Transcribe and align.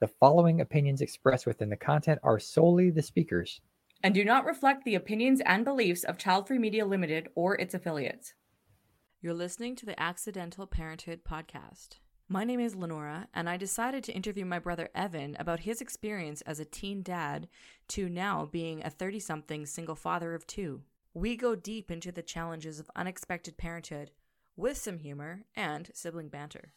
The 0.00 0.08
following 0.20 0.60
opinions 0.60 1.00
expressed 1.00 1.44
within 1.46 1.70
the 1.70 1.76
content 1.76 2.20
are 2.22 2.38
solely 2.38 2.90
the 2.90 3.02
speakers. 3.02 3.60
and 4.04 4.14
do 4.14 4.24
not 4.24 4.44
reflect 4.44 4.84
the 4.84 4.94
opinions 4.94 5.40
and 5.44 5.64
beliefs 5.64 6.04
of 6.04 6.16
Child 6.16 6.46
Free 6.46 6.58
Media 6.58 6.86
Limited 6.86 7.28
or 7.34 7.56
its 7.56 7.74
affiliates. 7.74 8.32
You're 9.20 9.34
listening 9.34 9.74
to 9.74 9.86
the 9.86 10.00
Accidental 10.00 10.68
Parenthood 10.68 11.24
podcast. 11.28 11.98
My 12.28 12.44
name 12.44 12.60
is 12.60 12.76
LeNora, 12.76 13.26
and 13.34 13.48
I 13.48 13.56
decided 13.56 14.04
to 14.04 14.12
interview 14.12 14.44
my 14.44 14.60
brother 14.60 14.88
Evan 14.94 15.36
about 15.40 15.60
his 15.60 15.80
experience 15.80 16.42
as 16.42 16.60
a 16.60 16.64
teen 16.64 17.02
dad 17.02 17.48
to 17.88 18.08
now 18.08 18.46
being 18.52 18.84
a 18.84 18.90
30 18.90 19.18
something 19.18 19.66
single 19.66 19.96
father 19.96 20.32
of 20.32 20.46
two. 20.46 20.82
We 21.12 21.34
go 21.34 21.56
deep 21.56 21.90
into 21.90 22.12
the 22.12 22.22
challenges 22.22 22.78
of 22.78 22.88
unexpected 22.94 23.56
parenthood 23.56 24.12
with 24.56 24.76
some 24.76 24.98
humor 24.98 25.42
and 25.56 25.90
sibling 25.92 26.28
banter. 26.28 26.72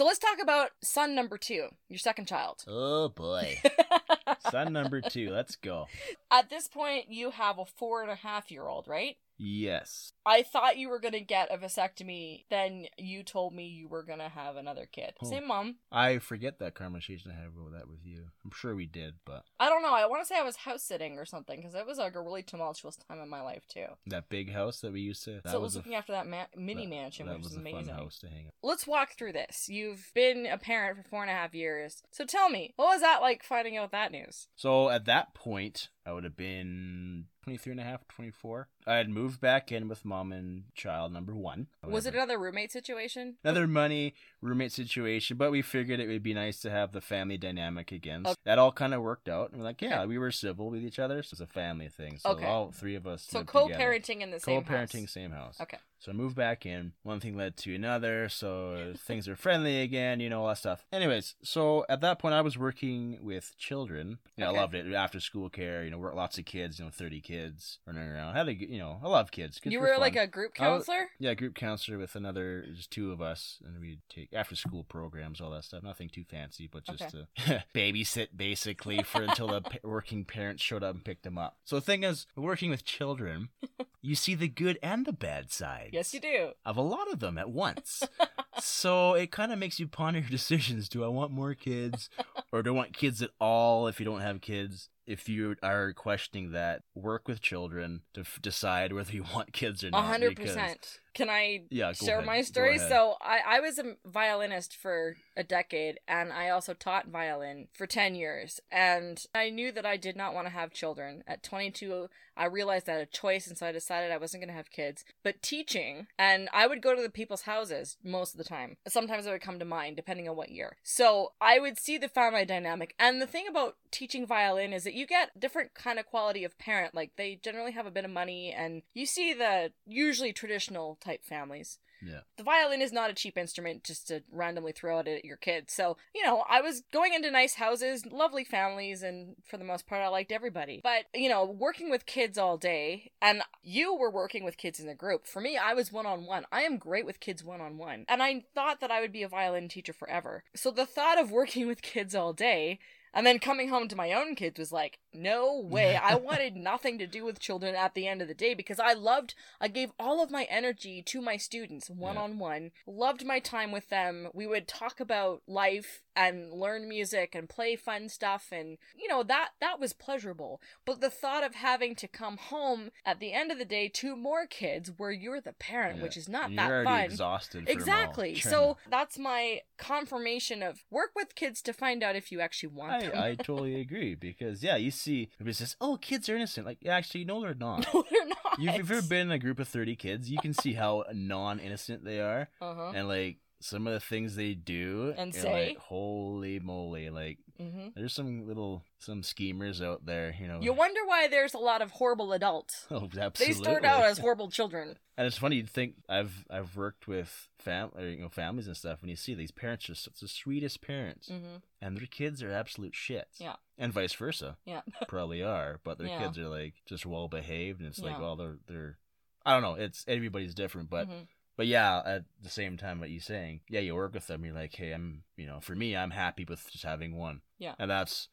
So 0.00 0.06
let's 0.06 0.18
talk 0.18 0.38
about 0.40 0.70
son 0.82 1.14
number 1.14 1.36
two, 1.36 1.68
your 1.90 1.98
second 1.98 2.26
child. 2.26 2.64
Oh 2.66 3.10
boy. 3.10 3.58
Son 4.50 4.72
number 4.72 5.02
two. 5.02 5.28
Let's 5.28 5.56
go. 5.56 5.88
At 6.30 6.48
this 6.48 6.68
point, 6.68 7.10
you 7.10 7.32
have 7.32 7.58
a 7.58 7.66
four 7.66 8.00
and 8.00 8.10
a 8.10 8.14
half 8.14 8.50
year 8.50 8.66
old, 8.66 8.88
right? 8.88 9.18
Yes. 9.42 10.12
I 10.26 10.42
thought 10.42 10.76
you 10.76 10.90
were 10.90 11.00
going 11.00 11.14
to 11.14 11.20
get 11.20 11.52
a 11.52 11.56
vasectomy. 11.56 12.44
Then 12.50 12.86
you 12.98 13.22
told 13.22 13.54
me 13.54 13.66
you 13.66 13.88
were 13.88 14.02
going 14.02 14.18
to 14.18 14.28
have 14.28 14.56
another 14.56 14.86
kid. 14.90 15.14
Oh. 15.22 15.28
Same 15.28 15.48
mom. 15.48 15.76
I 15.90 16.18
forget 16.18 16.58
that 16.58 16.74
conversation 16.74 17.30
I 17.30 17.40
had 17.40 17.54
with 17.56 17.72
that 17.72 17.88
with 17.88 18.00
you. 18.04 18.24
I'm 18.44 18.50
sure 18.54 18.74
we 18.74 18.86
did, 18.86 19.14
but 19.24 19.44
I 19.58 19.68
don't 19.70 19.82
know. 19.82 19.94
I 19.94 20.06
want 20.06 20.22
to 20.22 20.26
say 20.26 20.38
I 20.38 20.42
was 20.42 20.56
house 20.56 20.82
sitting 20.82 21.16
or 21.18 21.24
something 21.24 21.58
because 21.58 21.74
it 21.74 21.86
was 21.86 21.96
like 21.98 22.14
a 22.14 22.20
really 22.22 22.42
tumultuous 22.42 22.96
time 23.08 23.18
in 23.20 23.28
my 23.30 23.40
life 23.40 23.66
too. 23.68 23.86
that 24.06 24.28
big 24.28 24.52
house 24.52 24.80
that 24.80 24.92
we 24.92 25.00
used 25.00 25.24
to. 25.24 25.40
That 25.42 25.52
so 25.52 25.58
I 25.58 25.60
was 25.60 25.74
a- 25.74 25.78
looking 25.78 25.94
after 25.94 26.12
that 26.12 26.26
ma- 26.26 26.44
mini 26.56 26.84
that- 26.84 26.90
mansion, 26.90 27.26
That 27.26 27.36
which 27.36 27.44
was 27.44 27.52
is 27.52 27.58
a 27.58 27.62
fun 27.62 27.72
amazing. 27.72 27.94
house 27.94 28.18
to 28.18 28.28
hang 28.28 28.46
out. 28.46 28.52
Let's 28.62 28.86
walk 28.86 29.16
through 29.16 29.32
this. 29.32 29.68
You've 29.70 30.10
been 30.14 30.46
a 30.46 30.58
parent 30.58 30.98
for 30.98 31.02
four 31.08 31.22
and 31.22 31.30
a 31.30 31.34
half 31.34 31.54
years. 31.54 32.02
So 32.10 32.24
tell 32.26 32.50
me, 32.50 32.72
what 32.76 32.88
was 32.88 33.00
that 33.00 33.22
like 33.22 33.42
finding 33.42 33.76
out 33.78 33.90
that 33.92 34.12
news? 34.12 34.48
So 34.56 34.90
at 34.90 35.06
that 35.06 35.32
point, 35.34 35.88
I 36.06 36.12
would 36.12 36.24
have 36.24 36.36
been 36.36 37.26
23 37.44 37.72
and 37.72 37.80
a 37.80 37.84
half, 37.84 38.08
24. 38.08 38.68
I 38.86 38.94
had 38.96 39.10
moved 39.10 39.38
back 39.40 39.70
in 39.70 39.86
with 39.86 40.04
mom 40.04 40.32
and 40.32 40.64
child 40.74 41.12
number 41.12 41.34
one. 41.34 41.66
Was 41.86 42.06
it 42.06 42.14
another 42.14 42.38
roommate 42.38 42.72
situation? 42.72 43.36
Another 43.44 43.66
money 43.66 44.14
roommate 44.40 44.72
situation, 44.72 45.36
but 45.36 45.50
we 45.50 45.60
figured 45.60 46.00
it 46.00 46.08
would 46.08 46.22
be 46.22 46.32
nice 46.32 46.58
to 46.60 46.70
have 46.70 46.92
the 46.92 47.02
family 47.02 47.36
dynamic 47.36 47.92
again. 47.92 48.22
Okay. 48.26 48.34
That 48.44 48.58
all 48.58 48.72
kind 48.72 48.94
of 48.94 49.02
worked 49.02 49.28
out. 49.28 49.50
And 49.50 49.58
we're 49.60 49.64
like, 49.66 49.82
yeah, 49.82 50.00
Okay. 50.00 50.06
we 50.08 50.18
were 50.18 50.30
civil 50.32 50.70
with 50.70 50.82
each 50.82 50.98
other. 50.98 51.22
So 51.22 51.34
it's 51.34 51.40
a 51.42 51.46
family 51.46 51.88
thing. 51.88 52.16
So 52.18 52.30
Okay. 52.30 52.46
all 52.46 52.72
three 52.72 52.94
of 52.94 53.06
us. 53.06 53.26
So 53.28 53.44
co-parenting 53.44 54.20
in 54.22 54.30
the 54.30 54.40
same 54.40 54.64
Co-parenting, 54.64 55.00
house. 55.02 55.10
same 55.12 55.30
house. 55.32 55.60
Okay. 55.60 55.78
So 56.00 56.10
I 56.10 56.14
moved 56.14 56.34
back 56.34 56.64
in. 56.64 56.92
One 57.02 57.20
thing 57.20 57.36
led 57.36 57.56
to 57.58 57.74
another. 57.74 58.28
So 58.30 58.94
things 58.98 59.28
are 59.28 59.36
friendly 59.36 59.82
again, 59.82 60.18
you 60.18 60.30
know, 60.30 60.40
all 60.42 60.48
that 60.48 60.56
stuff. 60.58 60.84
Anyways, 60.92 61.34
so 61.42 61.84
at 61.90 62.00
that 62.00 62.18
point, 62.18 62.34
I 62.34 62.40
was 62.40 62.56
working 62.56 63.18
with 63.22 63.52
children. 63.58 64.18
You 64.36 64.44
know, 64.44 64.50
Okay. 64.50 64.58
I 64.58 64.60
loved 64.62 64.74
it. 64.74 64.92
After 64.94 65.20
school 65.20 65.50
care, 65.50 65.84
you 65.84 65.90
know, 65.90 65.98
work 65.98 66.14
lots 66.14 66.38
of 66.38 66.46
kids, 66.46 66.78
you 66.78 66.86
know, 66.86 66.90
30 66.90 67.20
kids 67.20 67.78
running 67.86 68.08
around. 68.08 68.34
had 68.34 68.48
a, 68.48 68.54
you 68.54 68.78
know, 68.78 68.98
I 69.04 69.08
love 69.08 69.30
kids. 69.30 69.58
Kids 69.60 69.72
You 69.74 69.80
were 69.80 69.88
were 69.88 69.98
like 69.98 70.16
a 70.16 70.26
group 70.26 70.52
I 70.58 70.68
was- 70.68 70.86
counselor? 70.86 71.08
Yeah, 71.18 71.34
group 71.34 71.54
counselor 71.54 71.98
with 71.98 72.16
another, 72.16 72.64
just 72.74 72.90
two 72.90 73.12
of 73.12 73.20
us. 73.20 73.58
And 73.64 73.78
we'd 73.78 74.00
take 74.08 74.30
after 74.32 74.56
school 74.56 74.84
programs, 74.84 75.38
all 75.40 75.50
that 75.50 75.64
stuff. 75.64 75.82
Nothing 75.82 76.08
too 76.08 76.24
fancy, 76.24 76.66
but 76.66 76.84
just 76.84 77.02
Okay. 77.14 77.26
to 77.46 77.64
babysit 77.74 78.28
basically 78.34 79.02
for 79.02 79.22
until 79.22 79.48
the 79.48 79.62
working 79.84 80.24
parents 80.24 80.62
showed 80.62 80.82
up 80.82 80.94
and 80.94 81.04
picked 81.04 81.24
them 81.24 81.36
up. 81.36 81.58
So 81.66 81.76
the 81.76 81.82
thing 81.82 82.04
is, 82.04 82.26
working 82.36 82.70
with 82.70 82.84
children, 82.86 83.50
you 84.00 84.14
see 84.14 84.34
the 84.34 84.48
good 84.48 84.78
and 84.82 85.04
the 85.04 85.12
bad 85.12 85.50
side 85.52 85.89
Yes, 85.92 86.12
you 86.14 86.20
do. 86.20 86.50
of 86.64 86.76
a 86.76 86.82
lot 86.82 87.10
of 87.12 87.20
them 87.20 87.38
at 87.38 87.50
once. 87.50 88.02
so 88.60 89.14
it 89.14 89.30
kind 89.30 89.52
of 89.52 89.58
makes 89.58 89.78
you 89.80 89.86
ponder 89.88 90.20
your 90.20 90.28
decisions. 90.38 90.88
Do 90.88 91.04
I 91.04 91.08
want 91.08 91.30
more 91.32 91.54
kids 91.54 92.08
or 92.52 92.62
do 92.62 92.70
I 92.70 92.76
want 92.76 92.92
kids 92.96 93.22
at 93.22 93.30
all 93.40 93.86
if 93.88 93.98
you 94.00 94.06
don't 94.06 94.20
have 94.20 94.40
kids? 94.40 94.88
If 95.06 95.28
you 95.28 95.56
are 95.62 95.92
questioning 95.92 96.52
that, 96.52 96.82
work 96.94 97.26
with 97.28 97.40
children 97.40 98.02
to 98.14 98.20
f- 98.20 98.38
decide 98.42 98.92
whether 98.92 99.12
you 99.12 99.24
want 99.34 99.52
kids 99.52 99.82
or 99.84 99.90
not. 99.90 100.04
hundred 100.04 100.36
percent. 100.36 101.00
Can 101.12 101.28
I 101.28 101.62
Yeah, 101.70 101.92
share 101.92 102.18
ahead. 102.18 102.26
my 102.26 102.42
story? 102.42 102.78
So 102.78 103.16
I, 103.20 103.40
I 103.44 103.60
was 103.60 103.80
a 103.80 103.96
violinist 104.06 104.76
for 104.76 105.16
a 105.36 105.42
decade 105.42 105.98
and 106.06 106.32
I 106.32 106.50
also 106.50 106.72
taught 106.72 107.08
violin 107.08 107.66
for 107.72 107.86
10 107.86 108.14
years. 108.14 108.60
And 108.70 109.20
I 109.34 109.50
knew 109.50 109.72
that 109.72 109.84
I 109.84 109.96
did 109.96 110.16
not 110.16 110.34
want 110.34 110.46
to 110.46 110.52
have 110.52 110.72
children. 110.72 111.24
At 111.26 111.42
22, 111.42 112.08
I 112.36 112.44
realized 112.44 112.88
I 112.88 112.92
had 112.92 113.00
a 113.00 113.06
choice 113.06 113.48
and 113.48 113.58
so 113.58 113.66
I 113.66 113.72
decided 113.72 114.12
I 114.12 114.18
wasn't 114.18 114.42
going 114.42 114.50
to 114.50 114.56
have 114.56 114.70
kids. 114.70 115.04
But 115.24 115.42
teaching, 115.42 116.06
and 116.16 116.48
I 116.52 116.68
would 116.68 116.80
go 116.80 116.94
to 116.94 117.02
the 117.02 117.10
people's 117.10 117.42
houses 117.42 117.96
most 118.04 118.32
of 118.34 118.38
the 118.38 118.44
time. 118.44 118.76
Sometimes 118.86 119.26
it 119.26 119.30
would 119.30 119.42
come 119.42 119.58
to 119.58 119.64
mind 119.64 119.96
depending 119.96 120.28
on 120.28 120.36
what 120.36 120.50
year. 120.52 120.76
So 120.84 121.32
I 121.40 121.58
would 121.58 121.76
see 121.78 121.98
the 121.98 122.08
family 122.08 122.44
dynamic. 122.44 122.94
And 123.00 123.20
the 123.20 123.26
thing 123.26 123.46
about 123.48 123.74
teaching 123.90 124.26
violin 124.28 124.72
is 124.72 124.86
that 124.90 124.96
you 124.96 125.06
get 125.06 125.38
different 125.38 125.72
kind 125.72 126.00
of 126.00 126.06
quality 126.06 126.42
of 126.42 126.58
parent. 126.58 126.96
Like 126.96 127.12
they 127.16 127.38
generally 127.40 127.70
have 127.70 127.86
a 127.86 127.92
bit 127.92 128.04
of 128.04 128.10
money 128.10 128.52
and 128.52 128.82
you 128.92 129.06
see 129.06 129.32
the 129.32 129.70
usually 129.86 130.32
traditional 130.32 130.98
type 131.00 131.24
families. 131.24 131.78
Yeah. 132.04 132.20
The 132.36 132.42
violin 132.42 132.82
is 132.82 132.92
not 132.92 133.10
a 133.10 133.14
cheap 133.14 133.38
instrument 133.38 133.84
just 133.84 134.08
to 134.08 134.24
randomly 134.32 134.72
throw 134.72 134.98
it 134.98 135.06
at 135.06 135.24
your 135.24 135.36
kids. 135.36 135.72
So, 135.72 135.96
you 136.12 136.24
know, 136.24 136.44
I 136.48 136.60
was 136.60 136.82
going 136.92 137.14
into 137.14 137.30
nice 137.30 137.54
houses, 137.54 138.04
lovely 138.04 138.42
families, 138.42 139.02
and 139.02 139.36
for 139.44 139.58
the 139.58 139.64
most 139.64 139.86
part, 139.86 140.02
I 140.02 140.08
liked 140.08 140.32
everybody. 140.32 140.80
But, 140.82 141.04
you 141.14 141.28
know, 141.28 141.44
working 141.44 141.90
with 141.90 142.06
kids 142.06 142.38
all 142.38 142.56
day, 142.56 143.12
and 143.20 143.42
you 143.62 143.94
were 143.94 144.10
working 144.10 144.44
with 144.44 144.56
kids 144.56 144.80
in 144.80 144.88
a 144.88 144.94
group. 144.94 145.26
For 145.26 145.42
me, 145.42 145.58
I 145.58 145.74
was 145.74 145.92
one 145.92 146.06
on 146.06 146.24
one. 146.24 146.46
I 146.50 146.62
am 146.62 146.78
great 146.78 147.04
with 147.04 147.20
kids 147.20 147.44
one 147.44 147.60
on 147.60 147.76
one. 147.76 148.06
And 148.08 148.22
I 148.22 148.44
thought 148.54 148.80
that 148.80 148.90
I 148.90 149.02
would 149.02 149.12
be 149.12 149.22
a 149.22 149.28
violin 149.28 149.68
teacher 149.68 149.92
forever. 149.92 150.42
So 150.56 150.70
the 150.70 150.86
thought 150.86 151.20
of 151.20 151.30
working 151.30 151.66
with 151.68 151.82
kids 151.82 152.14
all 152.14 152.32
day 152.32 152.78
and 153.12 153.26
then 153.26 153.38
coming 153.38 153.68
home 153.68 153.88
to 153.88 153.96
my 153.96 154.12
own 154.12 154.34
kids 154.34 154.58
was 154.58 154.72
like, 154.72 154.98
no 155.12 155.58
way. 155.58 155.96
I 155.96 156.14
wanted 156.16 156.56
nothing 156.56 156.98
to 156.98 157.06
do 157.06 157.24
with 157.24 157.40
children 157.40 157.74
at 157.74 157.94
the 157.94 158.06
end 158.06 158.22
of 158.22 158.28
the 158.28 158.34
day 158.34 158.54
because 158.54 158.78
I 158.78 158.92
loved, 158.92 159.34
I 159.60 159.68
gave 159.68 159.92
all 159.98 160.22
of 160.22 160.30
my 160.30 160.44
energy 160.44 161.02
to 161.06 161.20
my 161.20 161.36
students 161.36 161.90
one 161.90 162.16
on 162.16 162.38
one, 162.38 162.70
loved 162.86 163.24
my 163.24 163.40
time 163.40 163.72
with 163.72 163.88
them. 163.88 164.28
We 164.32 164.46
would 164.46 164.68
talk 164.68 165.00
about 165.00 165.42
life 165.46 166.02
and 166.20 166.52
learn 166.52 166.88
music 166.88 167.34
and 167.34 167.48
play 167.48 167.74
fun 167.76 168.08
stuff 168.08 168.48
and 168.52 168.76
you 169.00 169.08
know 169.08 169.22
that 169.22 169.48
that 169.60 169.80
was 169.80 169.92
pleasurable 169.92 170.60
but 170.84 171.00
the 171.00 171.08
thought 171.22 171.42
of 171.42 171.54
having 171.54 171.94
to 171.94 172.06
come 172.06 172.36
home 172.36 172.90
at 173.06 173.20
the 173.20 173.32
end 173.32 173.50
of 173.50 173.58
the 173.58 173.64
day 173.64 173.88
to 173.88 174.14
more 174.14 174.44
kids 174.46 174.92
where 174.98 175.10
you're 175.12 175.40
the 175.40 175.52
parent 175.54 175.96
Yeah. 175.96 176.02
which 176.02 176.16
is 176.16 176.28
not 176.28 176.54
that 176.56 176.68
you're 176.68 176.76
already 176.84 176.88
fun 176.88 177.04
exhausted. 177.04 177.68
exactly 177.68 178.34
so 178.34 178.76
that's 178.88 179.18
my 179.18 179.60
confirmation 179.78 180.62
of 180.62 180.84
work 180.90 181.10
with 181.16 181.34
kids 181.34 181.62
to 181.62 181.72
find 181.72 182.02
out 182.02 182.14
if 182.16 182.30
you 182.30 182.40
actually 182.40 182.72
want 182.80 182.92
I, 182.92 183.00
them 183.00 183.12
I 183.18 183.34
totally 183.34 183.80
agree 183.86 184.14
because 184.14 184.62
yeah, 184.62 184.76
you 184.76 184.90
see 184.90 185.30
everybody 185.36 185.54
says, 185.54 185.76
"Oh, 185.80 185.96
kids 185.96 186.28
are 186.28 186.36
innocent." 186.36 186.66
Like, 186.66 186.78
actually, 186.86 187.24
no, 187.24 187.40
they're 187.40 187.54
not. 187.54 187.86
no 187.94 188.04
they're 188.10 188.26
not 188.26 188.58
You've, 188.58 188.70
if 188.74 188.78
you've 188.78 188.90
ever 188.90 189.02
been 189.02 189.28
in 189.28 189.32
a 189.32 189.38
group 189.38 189.58
of 189.58 189.68
thirty 189.68 189.96
kids, 189.96 190.30
you 190.30 190.38
can 190.38 190.52
see 190.52 190.74
how 190.74 191.04
non-innocent 191.12 192.04
they 192.04 192.20
are, 192.20 192.48
uh-huh 192.60 192.92
and 192.94 193.08
like 193.08 193.38
some 193.60 193.86
of 193.86 193.92
the 193.92 194.00
things 194.00 194.36
they 194.36 194.54
do, 194.54 195.14
And 195.16 195.34
say. 195.34 195.50
like, 195.68 195.78
"Holy 195.78 196.58
moly!" 196.60 197.10
Like, 197.10 197.38
hmm 197.58 197.88
there's 197.94 198.12
some 198.14 198.46
little 198.46 198.84
some 198.98 199.22
schemers 199.22 199.82
out 199.82 200.06
there, 200.06 200.34
you 200.40 200.46
know. 200.46 200.60
you 200.60 200.72
wonder 200.72 201.00
why 201.06 201.26
there's 201.28 201.54
a 201.54 201.58
lot 201.58 201.82
of 201.82 201.90
horrible 201.90 202.32
adults 202.32 202.86
Oh, 202.90 203.08
absolutely. 203.18 203.36
they 203.38 203.52
start 203.52 203.84
out 203.84 204.04
as 204.04 204.18
horrible 204.24 204.48
children 204.50 204.96
And 205.18 205.26
it's 205.26 205.36
funny. 205.38 205.56
You 205.56 205.66
think 205.66 205.94
I've 206.08 206.46
I've 206.48 206.76
worked 206.76 207.08
with 207.08 207.48
fam 207.58 207.90
or, 207.96 208.02
you 208.04 208.18
know 208.22 208.28
families 208.28 208.66
and 208.68 208.76
stuff. 208.76 209.02
When 209.02 209.10
you 209.10 209.16
see 209.16 209.34
these 209.34 209.50
parents 209.50 209.90
are 209.90 209.94
such 209.94 210.20
the 210.20 210.28
sweetest 210.28 210.80
parents, 210.82 211.28
hmm 211.28 211.56
and 211.82 211.96
their 211.96 212.06
kids 212.06 212.42
are 212.42 212.52
absolute 212.52 212.92
shits. 212.94 213.38
Yeah. 213.40 213.56
And 213.78 213.92
vice 213.92 214.12
versa. 214.14 214.56
Yeah. 214.66 214.82
Probably 215.08 215.42
are, 215.42 215.80
but 215.82 215.98
their 215.98 216.08
Yeah. 216.08 216.18
kids 216.18 216.38
are 216.38 216.48
like 216.48 216.74
just 216.86 217.04
well 217.06 217.28
behaved, 217.28 217.80
and 217.80 217.88
it's 217.88 218.02
like, 218.02 218.12
Yeah. 218.12 218.20
well, 218.20 218.36
they're 218.36 218.58
they're. 218.66 218.98
I 219.44 219.52
don't 219.52 219.62
know. 219.62 219.74
It's 219.74 220.04
everybody's 220.06 220.54
different, 220.54 220.88
but 220.90 221.08
Mhm. 221.08 221.26
But 221.60 221.66
yeah. 221.66 222.00
At 222.06 222.24
the 222.42 222.48
same 222.48 222.78
time, 222.78 223.00
what 223.00 223.10
you're 223.10 223.20
saying, 223.20 223.60
yeah, 223.68 223.80
you 223.80 223.94
work 223.94 224.14
with 224.14 224.28
them. 224.28 224.46
You're 224.46 224.54
like, 224.54 224.74
hey, 224.74 224.92
I'm 224.92 225.24
you 225.36 225.46
know, 225.46 225.60
for 225.60 225.74
me, 225.74 225.94
I'm 225.94 226.12
happy 226.12 226.46
with 226.48 226.66
just 226.70 226.84
having 226.84 227.18
one. 227.18 227.42
Yeah. 227.58 227.74
And 227.78 227.90
that's 227.90 228.28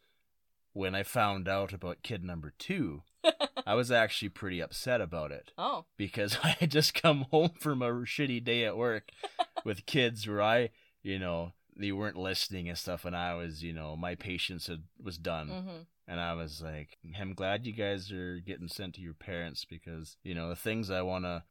when 0.72 0.96
I 0.96 1.04
found 1.04 1.50
out 1.50 1.74
about 1.74 2.04
kid 2.04 2.24
number 2.24 2.54
two. 2.58 3.04
I 3.68 3.76
was 3.76 3.92
actually 3.92 4.30
pretty 4.30 4.62
upset 4.62 5.02
about 5.02 5.34
it 5.34 5.52
oh 5.58 5.84
because 5.98 6.38
I 6.44 6.52
had 6.52 6.72
just 6.72 6.94
come 6.94 7.26
home 7.30 7.52
from 7.60 7.82
a 7.82 7.92
shitty 7.92 8.42
day 8.46 8.64
at 8.64 8.78
work 8.78 9.10
with 9.66 9.86
kids 9.86 10.26
where 10.26 10.42
I, 10.42 10.70
you 11.04 11.20
know, 11.20 11.52
they 11.76 11.92
weren't 11.92 12.16
listening 12.16 12.70
and 12.70 12.78
stuff, 12.78 13.04
and 13.04 13.14
I 13.14 13.36
was, 13.36 13.62
you 13.62 13.74
know, 13.74 13.98
my 13.98 14.16
patience 14.16 14.68
had, 14.68 14.84
was 15.04 15.18
done, 15.18 15.50
hmm 15.50 15.82
and 16.08 16.20
I 16.20 16.34
was 16.34 16.62
like, 16.62 16.98
I'm 17.20 17.34
glad 17.34 17.66
you 17.66 17.74
guys 17.74 18.12
are 18.12 18.40
getting 18.40 18.68
sent 18.68 18.96
to 18.96 19.02
your 19.02 19.14
parents 19.14 19.66
because, 19.66 20.18
you 20.24 20.34
know, 20.36 20.50
the 20.50 20.56
things 20.56 20.90
I 20.90 21.02
wanna, 21.02 21.44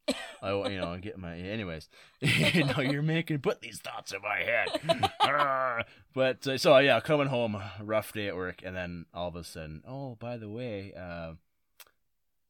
I 0.43 0.53
wa- 0.55 0.69
you 0.69 0.79
know, 0.79 0.97
get 0.99 1.19
my, 1.19 1.37
anyways, 1.37 1.89
you 2.21 2.65
know, 2.65 2.81
you're 2.81 3.03
making 3.03 3.41
put 3.41 3.61
these 3.61 3.81
thoughts 3.81 4.13
in 4.13 4.23
my 4.23 4.39
head, 4.39 5.85
but 6.15 6.47
uh, 6.47 6.59
so 6.59 6.79
yeah, 6.79 7.01
coming 7.01 7.27
home, 7.29 7.61
rough 7.83 8.13
day 8.13 8.29
at 8.29 8.37
work, 8.37 8.63
and 8.65 8.75
then 8.75 9.07
all 9.13 9.29
of 9.29 9.37
a 9.37 9.45
sudden, 9.45 9.83
oh, 9.87 10.15
by 10.17 10.37
the 10.37 10.49
way, 10.49 10.93
uh, 10.99 11.33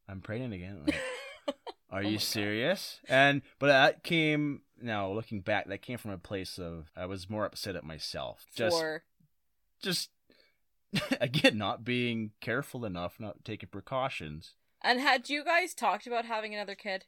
I'm 0.07 0.21
pregnant 0.21 0.53
again. 0.53 0.83
Like, 0.85 0.95
Are 1.89 1.99
Oh 2.03 2.07
you 2.09 2.17
God. 2.17 2.21
serious? 2.21 2.99
And 3.07 3.41
but 3.59 3.67
that 3.67 4.03
came 4.03 4.61
now 4.81 5.09
looking 5.11 5.39
back, 5.41 5.67
that 5.69 5.81
came 5.81 5.97
from 5.97 6.11
a 6.11 6.17
place 6.17 6.57
of 6.59 6.87
I 6.97 7.05
was 7.05 7.29
more 7.29 7.45
upset 7.45 7.75
at 7.77 7.83
myself. 7.85 8.45
Just 8.53 8.77
For 8.77 9.03
just 9.81 10.09
again 11.21 11.57
not 11.57 11.83
being 11.83 12.31
careful 12.41 12.85
enough, 12.85 13.19
not 13.19 13.43
taking 13.43 13.69
precautions. 13.69 14.53
and 14.81 14.99
had 14.99 15.29
you 15.29 15.43
guys 15.43 15.73
talked 15.73 16.07
about 16.07 16.25
having 16.25 16.53
another 16.53 16.75
kid 16.75 17.05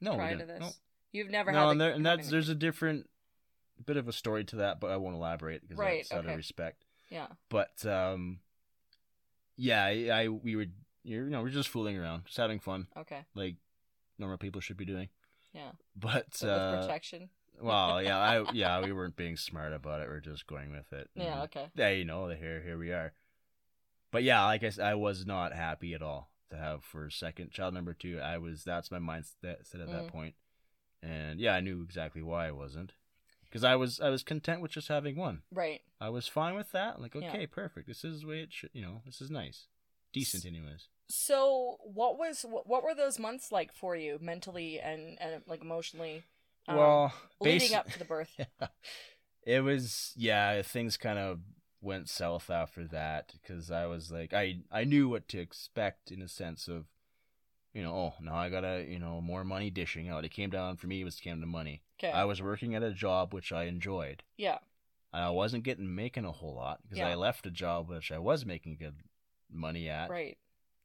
No, 0.00 0.12
we 0.12 0.16
prior 0.18 0.36
to 0.38 0.44
this? 0.46 0.60
No. 0.60 0.70
You've 1.12 1.30
never 1.30 1.50
no, 1.52 1.60
had. 1.66 1.70
and, 1.72 1.80
there, 1.80 1.90
and 1.92 2.04
that's 2.06 2.28
there's 2.30 2.48
a 2.48 2.54
different 2.54 3.08
bit 3.84 3.96
of 3.96 4.08
a 4.08 4.12
story 4.12 4.44
to 4.44 4.56
that, 4.56 4.80
but 4.80 4.90
I 4.90 4.96
won't 4.96 5.14
elaborate 5.16 5.62
because 5.62 5.78
Right, 5.78 6.02
that's 6.08 6.12
out 6.12 6.26
of 6.30 6.36
respect. 6.36 6.84
yeah. 7.10 7.28
But 7.48 7.84
um, 7.86 8.40
yeah, 9.56 9.84
I, 9.84 10.08
I 10.24 10.28
we 10.28 10.56
were 10.56 10.66
you 11.04 11.22
know 11.24 11.42
we're 11.42 11.50
just 11.50 11.68
fooling 11.68 11.96
around, 11.96 12.24
just 12.26 12.36
having 12.36 12.58
fun, 12.60 12.86
Okay. 12.96 13.24
like 13.34 13.56
normal 14.18 14.38
people 14.38 14.60
should 14.60 14.76
be 14.76 14.84
doing. 14.84 15.08
Yeah. 15.52 15.70
But 15.94 16.42
uh, 16.42 16.82
protection. 16.82 17.30
well, 17.60 18.02
yeah, 18.02 18.18
I 18.18 18.44
yeah 18.52 18.82
we 18.84 18.92
weren't 18.92 19.16
being 19.16 19.36
smart 19.36 19.72
about 19.72 20.02
it. 20.02 20.08
We're 20.08 20.20
just 20.20 20.46
going 20.46 20.70
with 20.72 20.92
it. 20.92 21.08
Yeah. 21.14 21.32
And, 21.34 21.42
Okay. 21.44 21.66
yeah, 21.74 21.88
you 21.90 22.04
know, 22.04 22.28
here 22.28 22.60
here 22.60 22.76
we 22.76 22.90
are. 22.92 23.12
But 24.10 24.22
yeah, 24.22 24.44
like 24.44 24.62
I 24.64 24.70
said, 24.70 24.84
I 24.86 24.94
was 24.94 25.26
not 25.26 25.52
happy 25.52 25.94
at 25.94 26.02
all 26.02 26.30
to 26.50 26.56
have 26.56 26.84
for 26.84 27.10
second 27.10 27.50
child 27.50 27.74
number 27.74 27.92
two. 27.92 28.20
I 28.20 28.38
was 28.38 28.64
that's 28.64 28.90
my 28.90 28.98
mindset 28.98 29.66
set 29.66 29.80
at 29.80 29.88
Mm. 29.88 29.92
that 29.92 30.08
point, 30.08 30.34
and 31.02 31.40
yeah, 31.40 31.54
I 31.54 31.60
knew 31.60 31.82
exactly 31.82 32.22
why 32.22 32.46
I 32.48 32.52
wasn't, 32.52 32.92
because 33.44 33.64
I 33.64 33.74
was 33.76 34.00
I 34.00 34.10
was 34.10 34.22
content 34.22 34.60
with 34.62 34.70
just 34.70 34.88
having 34.88 35.16
one. 35.16 35.42
Right. 35.52 35.80
I 36.00 36.08
was 36.10 36.28
fine 36.28 36.54
with 36.54 36.72
that. 36.72 37.00
Like, 37.00 37.14
Yeah. 37.14 37.28
okay, 37.30 37.46
perfect. 37.46 37.88
This 37.88 38.04
is 38.04 38.20
the 38.20 38.26
way 38.28 38.40
it 38.42 38.52
should. 38.52 38.70
You 38.72 38.82
know, 38.82 39.02
this 39.04 39.20
is 39.20 39.30
nice, 39.30 39.66
decent, 40.12 40.44
anyways. 40.46 40.88
So, 41.08 41.78
what 41.82 42.18
was 42.18 42.44
what, 42.48 42.66
what 42.68 42.82
were 42.84 42.94
those 42.94 43.18
months 43.18 43.50
like 43.52 43.72
for 43.72 43.96
you 43.96 44.18
mentally 44.20 44.78
and 44.80 45.16
and 45.20 45.42
like 45.46 45.62
emotionally? 45.62 46.22
um, 46.68 46.76
well, 46.76 47.14
leading 47.40 47.70
basi- 47.70 47.76
up 47.76 47.90
to 47.92 47.98
the 47.98 48.04
birth. 48.04 48.30
yeah. 48.38 48.68
it 49.44 49.60
was 49.62 50.12
yeah. 50.16 50.62
Things 50.62 50.96
kind 50.96 51.18
of 51.18 51.38
went 51.80 52.08
south 52.08 52.50
after 52.50 52.86
that 52.88 53.32
because 53.40 53.70
I 53.70 53.86
was 53.86 54.10
like, 54.10 54.32
I 54.32 54.58
I 54.72 54.84
knew 54.84 55.08
what 55.08 55.28
to 55.28 55.38
expect 55.38 56.10
in 56.10 56.22
a 56.22 56.28
sense 56.28 56.68
of, 56.68 56.86
you 57.72 57.82
know, 57.82 57.92
oh 57.94 58.14
now 58.20 58.34
I 58.36 58.48
gotta 58.48 58.84
you 58.88 58.98
know 58.98 59.20
more 59.20 59.44
money 59.44 59.70
dishing 59.70 60.08
out. 60.08 60.24
It 60.24 60.30
came 60.30 60.50
down 60.50 60.76
for 60.76 60.86
me. 60.86 61.00
It 61.02 61.04
was 61.04 61.20
came 61.20 61.40
to 61.40 61.46
money. 61.46 61.82
Okay. 61.98 62.12
I 62.12 62.24
was 62.24 62.42
working 62.42 62.74
at 62.74 62.82
a 62.82 62.92
job 62.92 63.32
which 63.34 63.52
I 63.52 63.64
enjoyed. 63.64 64.22
yeah. 64.36 64.58
I 65.12 65.30
wasn't 65.30 65.64
getting 65.64 65.94
making 65.94 66.26
a 66.26 66.32
whole 66.32 66.54
lot 66.54 66.80
because 66.82 66.98
Yeah. 66.98 67.08
I 67.08 67.14
left 67.14 67.46
a 67.46 67.50
job 67.50 67.88
which 67.88 68.12
I 68.12 68.18
was 68.18 68.44
making 68.44 68.76
good 68.76 68.96
money 69.50 69.88
at 69.88 70.10
Right. 70.10 70.36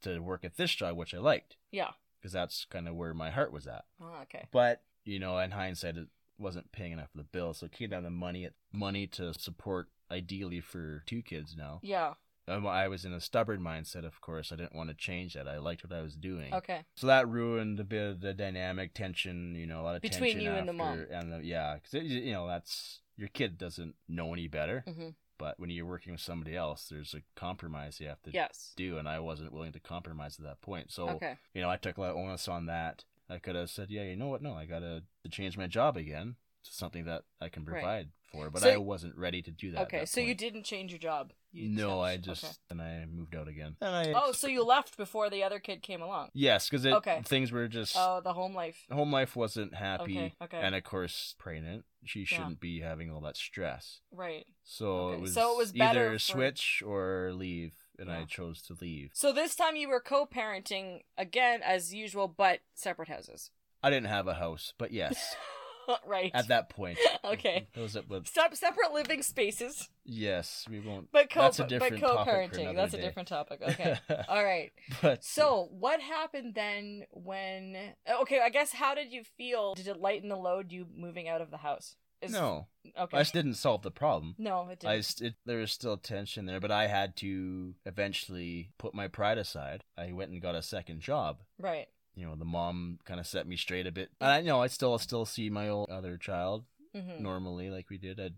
to 0.03 0.19
work 0.19 0.45
at 0.45 0.55
this 0.55 0.73
job 0.73 0.95
which 0.95 1.13
I 1.13 1.17
liked. 1.17 1.57
Yeah. 1.71 1.91
because 2.19 2.31
that's 2.31 2.65
kind 2.65 2.87
of 2.87 2.95
where 2.95 3.13
my 3.13 3.29
heart 3.31 3.51
was 3.51 3.67
at. 3.67 3.83
Oh, 4.01 4.19
okay. 4.23 4.45
But 4.51 4.83
you 5.03 5.19
know, 5.19 5.37
in 5.39 5.51
hindsight, 5.51 5.97
it 5.97 6.07
wasn't 6.37 6.71
paying 6.71 6.91
enough 6.93 7.09
for 7.11 7.17
the 7.17 7.23
bill, 7.23 7.53
so 7.53 7.65
it 7.65 7.71
came 7.73 7.89
down 7.89 8.03
to 8.03 8.09
money. 8.11 8.47
Money 8.71 9.05
to 9.07 9.33
support, 9.33 9.89
ideally 10.11 10.59
for 10.61 11.03
two 11.05 11.21
kids 11.21 11.55
now. 11.57 11.79
Yeah. 11.81 12.13
Um, 12.47 12.65
I 12.67 12.87
was 12.87 13.05
in 13.05 13.13
a 13.13 13.21
stubborn 13.21 13.61
mindset, 13.61 14.03
of 14.05 14.19
course. 14.19 14.51
I 14.51 14.55
didn't 14.55 14.75
want 14.75 14.89
to 14.89 14.95
change 14.95 15.35
that. 15.35 15.47
I 15.47 15.59
liked 15.59 15.83
what 15.83 15.93
I 15.97 16.01
was 16.01 16.15
doing. 16.15 16.53
Okay. 16.53 16.81
So 16.95 17.07
that 17.07 17.27
ruined 17.29 17.79
a 17.79 17.83
bit 17.83 18.09
of 18.09 18.21
the 18.21 18.33
dynamic 18.33 18.93
tension. 18.93 19.55
You 19.55 19.67
know, 19.67 19.81
a 19.81 19.83
lot 19.83 19.95
of 19.95 20.01
Between 20.01 20.33
tension 20.33 20.41
you 20.41 20.51
and 20.51 20.67
the 20.67 20.73
mom. 20.73 21.05
And 21.11 21.31
the, 21.31 21.45
yeah, 21.45 21.75
because 21.75 22.07
you 22.11 22.33
know 22.33 22.47
that's 22.47 22.99
your 23.15 23.29
kid 23.29 23.57
doesn't 23.57 23.95
know 24.09 24.33
any 24.33 24.47
better. 24.47 24.83
hmm 24.87 25.09
But 25.37 25.59
when 25.59 25.69
you're 25.69 25.85
working 25.85 26.11
with 26.13 26.21
somebody 26.21 26.55
else, 26.55 26.87
there's 26.89 27.13
a 27.13 27.21
compromise 27.35 27.99
you 27.99 28.07
have 28.07 28.21
to 28.23 28.31
Yes. 28.31 28.73
do, 28.75 28.97
and 28.97 29.07
I 29.07 29.19
wasn't 29.19 29.53
willing 29.53 29.71
to 29.73 29.79
compromise 29.79 30.37
at 30.39 30.45
that 30.45 30.61
point. 30.61 30.91
So 30.91 31.09
Okay. 31.09 31.37
you 31.53 31.61
know, 31.61 31.69
I 31.69 31.77
took 31.77 31.97
a 31.97 32.01
lot 32.01 32.11
of 32.11 32.17
onus 32.17 32.47
on 32.47 32.65
that. 32.65 33.05
I 33.29 33.37
could 33.37 33.55
have 33.55 33.69
said, 33.69 33.89
yeah, 33.91 34.03
you 34.03 34.15
know 34.17 34.27
what? 34.27 34.41
No, 34.41 34.53
I 34.55 34.65
got 34.65 34.79
to 34.79 35.03
change 35.29 35.57
my 35.57 35.67
job 35.67 35.95
again 35.95 36.35
to 36.63 36.73
something 36.73 37.05
that 37.05 37.23
I 37.39 37.47
can 37.49 37.63
Right. 37.65 37.81
Provide 38.31 38.45
for. 38.45 38.49
But 38.51 38.61
So- 38.63 38.69
I 38.73 38.77
wasn't 38.77 39.15
ready 39.17 39.41
to 39.41 39.51
do 39.51 39.71
that. 39.71 39.83
Okay. 39.83 39.99
that 39.99 40.09
So 40.09 40.19
you 40.21 40.33
didn't 40.35 40.63
change 40.63 40.91
your 40.91 40.99
job. 40.99 41.33
You 41.53 41.67
No, 41.69 41.99
I 41.99 42.15
just 42.17 42.45
okay. 42.45 42.53
then 42.69 42.79
I 42.79 43.05
moved 43.05 43.35
out 43.35 43.47
again. 43.49 43.75
And 43.81 43.93
I 43.93 44.13
Oh, 44.15 44.31
so 44.31 44.47
you 44.47 44.63
left 44.63 44.95
before 44.95 45.29
the 45.29 45.43
other 45.43 45.59
kid 45.59 45.81
came 45.83 46.01
along. 46.01 46.29
yes, 46.33 46.69
because 46.69 46.85
Okay. 46.85 47.21
things 47.25 47.51
were 47.51 47.67
just 47.67 47.95
Oh, 47.97 48.21
the 48.21 48.33
home 48.33 48.55
life. 48.55 48.85
home 48.89 49.11
life 49.11 49.35
wasn't 49.35 49.75
happy, 49.75 50.17
Okay, 50.17 50.33
okay. 50.41 50.57
and 50.61 50.75
of 50.75 50.83
course, 50.83 51.35
pregnant, 51.37 51.85
she 52.05 52.23
shouldn't 52.23 52.59
be 52.61 52.79
having 52.81 53.11
all 53.11 53.19
that 53.21 53.35
stress. 53.35 53.99
Right. 54.11 54.47
So 54.63 54.87
Okay, 55.09 55.17
it 55.17 55.21
was 55.21 55.33
so 55.33 55.51
it 55.53 55.57
was 55.57 55.71
better 55.73 56.07
either 56.07 56.13
for- 56.13 56.19
switch 56.19 56.81
or 56.85 57.31
leave, 57.33 57.75
and 57.99 58.09
I 58.09 58.23
chose 58.23 58.61
to 58.63 58.73
leave. 58.79 59.11
So 59.13 59.33
this 59.33 59.53
time 59.55 59.75
you 59.75 59.89
were 59.89 59.99
co-parenting 60.01 61.03
again 61.17 61.61
as 61.63 61.93
usual, 61.93 62.29
but 62.29 62.61
separate 62.73 63.09
houses. 63.09 63.51
I 63.83 63.89
didn't 63.89 64.07
have 64.07 64.27
a 64.27 64.35
house, 64.35 64.73
but 64.77 64.91
yes, 64.91 65.35
right. 66.05 66.31
at 66.33 66.47
that 66.49 66.69
point, 66.69 66.97
Okay. 67.25 67.67
Those 67.75 67.95
was 68.09 68.29
Sep- 68.29 68.55
separate 68.55 68.93
living 68.93 69.21
spaces, 69.23 69.89
yes, 70.05 70.65
we 70.69 70.79
won't. 70.79 71.09
but 71.11 71.29
co 71.29 71.41
That's 71.41 71.59
a 71.59 71.63
but 71.63 71.69
different 71.69 71.99
topic 71.99 72.17
for 72.17 72.23
co-parenting. 72.25 72.75
That's 72.75 72.93
a 72.93 72.97
day. 72.97 73.03
different 73.03 73.27
topic. 73.27 73.61
Okay. 73.67 73.97
All 74.29 74.43
right. 74.43 74.71
but 75.01 75.23
So, 75.23 75.67
what 75.71 76.01
happened 76.01 76.53
then 76.55 77.03
when 77.11 77.75
Okay, 78.21 78.39
I 78.43 78.49
guess 78.49 78.71
how 78.73 78.95
did 78.95 79.11
you 79.11 79.23
feel? 79.37 79.73
Did 79.75 79.87
it 79.87 79.97
lighten 79.99 80.29
the 80.29 80.35
load 80.35 80.71
you 80.71 80.87
moving 80.95 81.27
out 81.29 81.41
of 81.41 81.51
the 81.51 81.57
house? 81.57 81.95
Is- 82.21 82.31
no, 82.31 82.67
Okay. 82.99 83.17
I 83.17 83.21
just 83.21 83.33
didn't 83.33 83.55
solve 83.55 83.81
the 83.81 83.89
problem. 83.91 84.35
no, 84.37 84.67
it 84.69 84.79
didn't. 84.79 85.03
st- 85.05 85.31
it, 85.31 85.35
there 85.45 85.57
was 85.57 85.71
still 85.71 85.97
tension 85.97 86.45
there, 86.45 86.59
but 86.59 86.69
I 86.71 86.85
had 86.87 87.15
to 87.17 87.73
eventually 87.85 88.69
put 88.77 88.93
my 88.93 89.07
pride 89.07 89.37
aside. 89.39 89.83
I 89.97 90.11
went 90.11 90.31
and 90.31 90.41
got 90.41 90.53
a 90.55 90.61
second 90.61 90.99
job. 91.01 91.39
right. 91.59 91.87
You 92.21 92.27
know, 92.27 92.35
the 92.35 92.45
mom 92.45 92.99
kind 93.03 93.19
of 93.19 93.25
set 93.25 93.47
me 93.47 93.57
straight 93.57 93.87
a 93.87 93.91
bit. 93.91 94.11
And 94.21 94.29
I 94.29 94.41
know 94.41 94.61
I 94.61 94.67
still 94.67 94.95
still 94.99 95.25
see 95.25 95.49
my 95.49 95.69
old 95.69 95.89
other 95.89 96.17
child 96.17 96.65
hmm 96.95 97.23
normally, 97.23 97.71
like 97.71 97.89
we 97.89 97.97
did. 97.97 98.19
I'd 98.19 98.35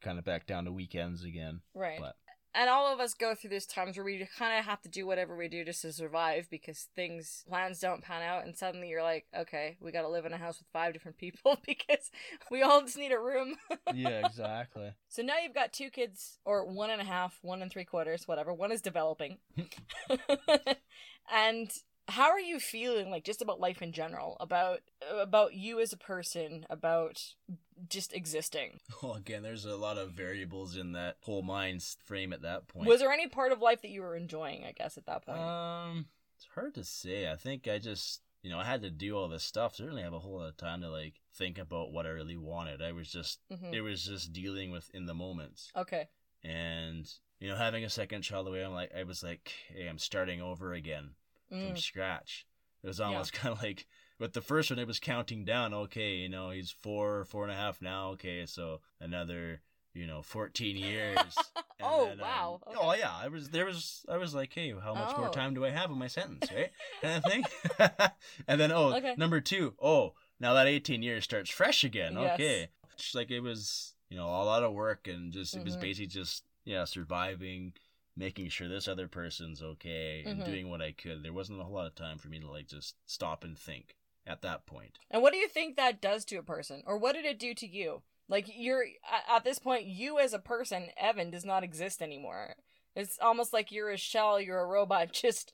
kind 0.00 0.18
of 0.18 0.24
back 0.24 0.46
down 0.46 0.64
to 0.64 0.72
weekends 0.72 1.22
again. 1.22 1.60
Right. 1.72 2.00
But- 2.00 2.16
And 2.56 2.68
all 2.68 2.92
of 2.92 2.98
us 2.98 3.14
go 3.14 3.36
through 3.36 3.50
these 3.50 3.66
times 3.66 3.96
where 3.96 4.04
we 4.04 4.26
kind 4.36 4.58
of 4.58 4.64
have 4.64 4.80
to 4.82 4.88
do 4.88 5.06
whatever 5.06 5.36
we 5.36 5.46
do 5.46 5.64
just 5.64 5.82
to 5.82 5.92
survive 5.92 6.48
because 6.50 6.88
things, 6.96 7.44
plans 7.48 7.78
don't 7.78 8.02
pan 8.02 8.22
out, 8.22 8.44
and 8.44 8.56
suddenly 8.56 8.88
you're 8.88 9.04
like, 9.04 9.26
okay, 9.38 9.76
we 9.80 9.92
got 9.92 10.02
to 10.02 10.08
live 10.08 10.26
in 10.26 10.32
a 10.32 10.36
house 10.36 10.58
with 10.58 10.66
five 10.72 10.92
different 10.92 11.16
people 11.16 11.56
because 11.64 12.10
we 12.50 12.62
all 12.62 12.80
just 12.80 12.96
need 12.98 13.12
a 13.12 13.20
room. 13.20 13.54
yeah, 13.94 14.26
exactly. 14.26 14.90
So 15.08 15.22
now 15.22 15.38
you've 15.40 15.54
got 15.54 15.72
two 15.72 15.90
kids, 15.90 16.40
or 16.44 16.64
one 16.66 16.90
and 16.90 17.00
a 17.00 17.04
half, 17.04 17.38
one 17.42 17.62
and 17.62 17.70
three 17.70 17.84
quarters, 17.84 18.26
whatever. 18.26 18.52
One 18.52 18.72
is 18.72 18.80
developing. 18.82 19.38
and 21.32 21.70
how 22.08 22.30
are 22.30 22.40
you 22.40 22.58
feeling, 22.58 23.10
like, 23.10 23.24
just 23.24 23.42
about 23.42 23.60
life 23.60 23.82
in 23.82 23.92
general, 23.92 24.36
about 24.40 24.80
about 25.10 25.54
you 25.54 25.80
as 25.80 25.92
a 25.92 25.96
person, 25.96 26.66
about 26.68 27.22
just 27.88 28.12
existing? 28.12 28.80
Well, 29.02 29.14
again, 29.14 29.42
there's 29.42 29.64
a 29.64 29.76
lot 29.76 29.96
of 29.98 30.12
variables 30.12 30.76
in 30.76 30.92
that 30.92 31.16
whole 31.22 31.42
mind 31.42 31.82
frame 32.04 32.32
at 32.32 32.42
that 32.42 32.68
point. 32.68 32.86
Was 32.88 33.00
there 33.00 33.12
any 33.12 33.28
part 33.28 33.52
of 33.52 33.60
life 33.62 33.82
that 33.82 33.90
you 33.90 34.02
were 34.02 34.16
enjoying? 34.16 34.64
I 34.64 34.72
guess 34.72 34.98
at 34.98 35.06
that 35.06 35.24
point. 35.24 35.38
Um, 35.40 36.06
it's 36.36 36.46
hard 36.54 36.74
to 36.74 36.84
say. 36.84 37.30
I 37.30 37.36
think 37.36 37.68
I 37.68 37.78
just, 37.78 38.22
you 38.42 38.50
know, 38.50 38.58
I 38.58 38.64
had 38.64 38.82
to 38.82 38.90
do 38.90 39.16
all 39.16 39.28
this 39.28 39.44
stuff. 39.44 39.76
Certainly 39.76 40.02
have 40.02 40.12
a 40.14 40.18
whole 40.18 40.38
lot 40.38 40.48
of 40.48 40.56
time 40.56 40.80
to 40.82 40.90
like 40.90 41.14
think 41.34 41.58
about 41.58 41.92
what 41.92 42.06
I 42.06 42.10
really 42.10 42.36
wanted. 42.36 42.82
I 42.82 42.92
was 42.92 43.10
just, 43.10 43.38
Mhm. 43.52 43.72
it 43.72 43.80
was 43.82 44.04
just 44.04 44.32
dealing 44.32 44.70
with 44.70 44.90
in 44.94 45.06
the 45.06 45.14
moments, 45.14 45.70
Okay. 45.76 46.08
and 46.42 47.10
you 47.38 47.48
know, 47.48 47.56
having 47.56 47.84
a 47.84 47.88
second 47.90 48.20
child 48.22 48.46
away, 48.48 48.62
I'm 48.62 48.72
like, 48.74 48.92
I 48.94 49.04
was 49.04 49.22
like, 49.22 49.50
hey, 49.72 49.86
I'm 49.88 49.98
starting 49.98 50.42
over 50.42 50.74
again 50.74 51.14
from 51.50 51.74
Mm. 51.74 51.78
scratch. 51.78 52.46
It 52.82 52.86
was 52.86 53.00
almost 53.00 53.32
kind 53.34 53.52
of 53.54 53.62
like 53.62 53.86
with 54.18 54.32
the 54.32 54.40
first 54.42 54.70
one, 54.70 54.78
it 54.78 54.86
was 54.86 55.00
counting 55.00 55.44
down. 55.44 55.74
Okay, 55.74 56.16
you 56.16 56.28
know, 56.28 56.50
he's 56.50 56.70
four, 56.70 57.24
four 57.24 57.42
and 57.44 57.52
a 57.52 57.56
half 57.56 57.80
now. 57.82 58.10
Okay, 58.10 58.46
so 58.46 58.80
another, 59.00 59.60
you 59.94 60.06
know, 60.06 60.22
14 60.22 60.76
years. 60.76 61.36
Oh, 61.82 62.04
then, 62.04 62.20
um, 62.20 62.26
wow. 62.26 62.60
Oh 62.76 62.94
yeah, 62.94 63.10
I 63.14 63.28
was 63.28 63.48
there 63.50 63.64
was 63.64 64.04
I 64.08 64.18
was 64.18 64.34
like, 64.34 64.52
hey, 64.52 64.72
how 64.72 64.94
much 64.94 65.16
more 65.16 65.28
Oh. 65.28 65.30
time 65.30 65.54
do 65.54 65.64
I 65.64 65.70
have 65.70 65.90
in 65.90 65.98
my 65.98 66.08
sentence, 66.08 66.50
right? 66.54 66.70
kind 67.02 67.16
of 67.18 67.24
thing. 67.24 67.44
and 68.46 68.60
then 68.60 68.70
oh, 68.72 68.94
Okay. 68.94 69.14
number 69.16 69.40
two, 69.40 69.74
oh, 69.82 70.14
now 70.38 70.54
that 70.54 70.66
18 70.66 71.02
years 71.02 71.24
starts 71.24 71.50
fresh 71.50 71.82
again. 71.84 72.14
Yes. 72.18 72.34
Okay, 72.34 72.68
it's 72.94 73.14
like 73.14 73.30
it 73.30 73.40
was, 73.40 73.94
you 74.10 74.16
know, 74.16 74.26
a 74.26 74.44
lot 74.44 74.62
of 74.62 74.72
work 74.74 75.08
and 75.08 75.32
just 75.32 75.56
it 75.56 75.64
was 75.64 75.76
Mhm. 75.76 75.80
basically 75.80 76.06
just 76.08 76.44
yeah, 76.66 76.84
surviving, 76.84 77.72
making 78.16 78.48
sure 78.48 78.68
this 78.68 78.88
other 78.88 79.08
person's 79.08 79.62
okay, 79.62 80.24
and 80.26 80.40
Mhm. 80.40 80.44
doing 80.44 80.68
what 80.70 80.82
I 80.82 80.92
could. 80.92 81.22
There 81.22 81.32
wasn't 81.32 81.60
a 81.60 81.64
whole 81.64 81.74
lot 81.74 81.86
of 81.86 81.94
time 81.94 82.18
for 82.18 82.28
me 82.28 82.38
to 82.40 82.50
like 82.50 82.66
just 82.68 82.96
stop 83.06 83.44
and 83.44 83.58
think 83.58 83.96
at 84.26 84.42
that 84.42 84.66
point. 84.66 84.98
And 85.10 85.22
what 85.22 85.32
do 85.32 85.38
you 85.38 85.48
think 85.48 85.76
that 85.76 86.00
does 86.00 86.24
to 86.26 86.36
a 86.36 86.42
person, 86.42 86.82
or 86.86 86.98
what 86.98 87.14
did 87.14 87.24
it 87.24 87.38
do 87.38 87.54
to 87.54 87.66
you? 87.66 88.02
Like 88.28 88.46
you're 88.48 88.84
at- 89.28 89.44
this 89.44 89.58
point, 89.58 89.86
you 89.86 90.18
as 90.18 90.32
a 90.32 90.38
person, 90.38 90.90
Evan, 90.96 91.30
does 91.30 91.44
not 91.44 91.64
exist 91.64 92.00
anymore. 92.02 92.54
It's 92.94 93.18
almost 93.20 93.52
like 93.52 93.72
you're 93.72 93.90
a 93.90 93.96
shell, 93.96 94.40
you're 94.40 94.60
a 94.60 94.66
robot, 94.66 95.12
just 95.12 95.52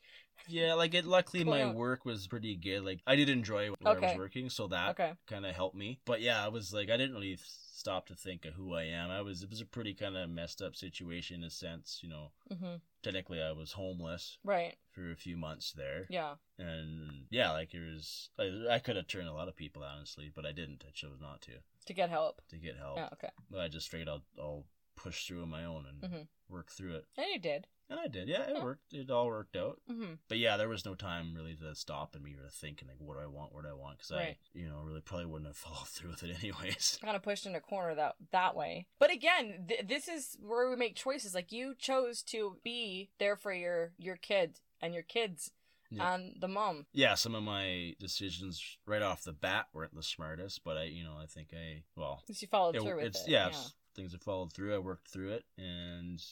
Yeah, 0.49 0.75
like 0.75 0.95
it. 0.95 1.05
Luckily, 1.05 1.43
my 1.45 1.67
work 1.73 2.05
was 2.05 2.27
pretty 2.27 2.55
good. 2.57 2.83
Like 2.83 3.01
I 3.07 3.17
did 3.17 3.29
enjoy 3.29 3.71
where 3.81 3.97
I 3.97 4.01
was 4.01 4.17
working, 4.17 4.49
so 4.51 4.69
that 4.69 4.91
Okay. 4.91 5.13
kind 5.27 5.45
of 5.47 5.55
helped 5.55 5.77
me. 5.77 5.99
But 6.05 6.21
yeah, 6.21 6.45
I 6.45 6.49
was 6.49 6.73
like, 6.73 6.91
I 6.91 6.97
didn't 6.97 7.15
really 7.15 7.39
stop 7.77 8.07
to 8.07 8.15
think 8.15 8.45
of 8.45 8.55
who 8.55 8.75
I 8.75 8.85
am. 8.85 9.11
I 9.11 9.21
was. 9.21 9.43
It 9.43 9.51
was 9.51 9.61
a 9.61 9.67
pretty 9.67 9.95
kind 9.95 10.17
of 10.17 10.31
messed 10.31 10.63
up 10.63 10.75
situation 10.75 11.43
in 11.43 11.45
a 11.45 11.51
sense. 11.51 12.01
You 12.03 12.09
know, 12.09 12.33
hmm 12.51 12.77
technically, 13.03 13.41
I 13.41 13.53
was 13.53 13.73
homeless 13.73 14.39
Right. 14.43 14.77
for 14.91 15.13
a 15.13 15.17
few 15.17 15.37
months 15.37 15.73
there, 15.73 16.07
Yeah. 16.09 16.37
and 16.59 17.27
yeah, 17.31 17.53
like 17.53 17.75
it 17.75 17.81
was. 17.81 18.31
I, 18.39 18.75
I 18.75 18.79
could 18.79 18.97
have 18.97 19.07
turned 19.07 19.29
a 19.29 19.33
lot 19.33 19.49
of 19.49 19.57
people 19.57 19.83
honestly, 19.85 20.31
but 20.35 20.47
I 20.47 20.53
didn't. 20.53 20.85
I 20.87 20.91
chose 20.93 21.21
not 21.21 21.43
to 21.43 21.53
To 21.87 21.93
get 21.95 22.11
help. 22.11 22.41
to 22.49 22.57
get 22.57 22.77
help. 22.77 22.97
Yeah. 22.99 23.09
Okay. 23.13 23.31
But 23.51 23.61
I 23.61 23.69
just 23.69 23.89
figured 23.91 24.09
I'll 24.09 24.25
I'll 24.39 24.65
push 24.97 25.27
through 25.27 25.43
on 25.43 25.51
my 25.51 25.65
own 25.65 25.85
and 25.87 26.11
Mhm. 26.13 26.29
work 26.49 26.71
through 26.71 26.97
it, 26.97 27.05
And 27.19 27.27
you 27.33 27.39
did. 27.39 27.67
And 27.89 27.99
I 28.01 28.09
did. 28.09 28.29
Yeah, 28.29 28.43
it 28.43 28.55
Yeah. 28.57 28.65
worked. 28.65 28.93
It 28.93 29.11
all 29.11 29.27
worked 29.27 29.57
out. 29.57 29.81
hmm 29.87 30.15
But 30.29 30.39
yeah, 30.39 30.57
there 30.57 30.69
was 30.69 30.85
no 30.85 30.95
time 30.95 31.35
really 31.35 31.55
to 31.57 31.75
stop 31.75 32.15
and 32.15 32.25
me 32.25 32.35
to 32.35 32.49
think 32.51 32.81
and 32.81 32.91
like, 32.91 33.01
what 33.01 33.15
do 33.17 33.23
I 33.23 33.27
want? 33.27 33.53
What 33.53 33.63
do 33.65 33.71
I 33.71 33.75
want? 33.75 33.99
Because 33.99 34.11
Right. 34.13 34.39
I, 34.55 34.59
you 34.59 34.69
know, 34.69 34.81
really 34.83 35.01
probably 35.01 35.27
wouldn't 35.27 35.49
have 35.49 35.57
followed 35.67 35.89
through 35.89 36.11
with 36.11 36.23
it 36.23 36.37
anyways. 36.43 36.99
Kind 37.03 37.17
of 37.17 37.23
pushed 37.23 37.47
in 37.47 37.55
a 37.55 37.61
corner 37.61 37.95
that 37.95 38.17
that 38.33 38.57
way. 38.57 38.87
But 38.99 39.11
again, 39.13 39.67
th- 39.69 39.87
this 39.87 40.09
is 40.09 40.37
where 40.41 40.69
we 40.69 40.77
make 40.77 40.97
choices. 40.97 41.35
Like 41.35 41.53
you 41.53 41.75
chose 41.79 42.23
to 42.25 42.59
be 42.65 43.11
there 43.19 43.37
for 43.37 43.53
your 43.53 43.93
your 43.99 44.17
kid 44.17 44.61
and 44.83 44.93
your 44.93 45.03
kids 45.05 45.51
Yeah. 45.91 46.15
and 46.15 46.35
the 46.41 46.49
mom. 46.49 46.87
Yeah, 46.93 47.15
some 47.15 47.35
of 47.35 47.43
my 47.45 47.95
decisions 48.01 48.77
right 48.87 49.03
off 49.03 49.23
the 49.23 49.33
bat 49.33 49.67
weren't 49.73 49.95
the 49.95 50.03
smartest, 50.03 50.65
but 50.65 50.77
I, 50.77 50.85
you 50.85 51.05
know, 51.05 51.17
I 51.23 51.27
think 51.27 51.49
I, 51.55 51.85
well, 51.95 52.23
you 52.29 52.49
followed 52.49 52.77
it- 52.77 52.83
through 52.83 52.97
with 52.97 53.05
it's 53.07 53.23
it. 53.23 53.29
yeah, 53.31 53.47
it's- 53.47 53.73
things 53.95 54.13
have 54.13 54.21
followed 54.23 54.53
through. 54.53 54.75
I 54.75 54.79
worked 54.79 55.09
through 55.09 55.31
it, 55.33 55.45
and 55.57 56.23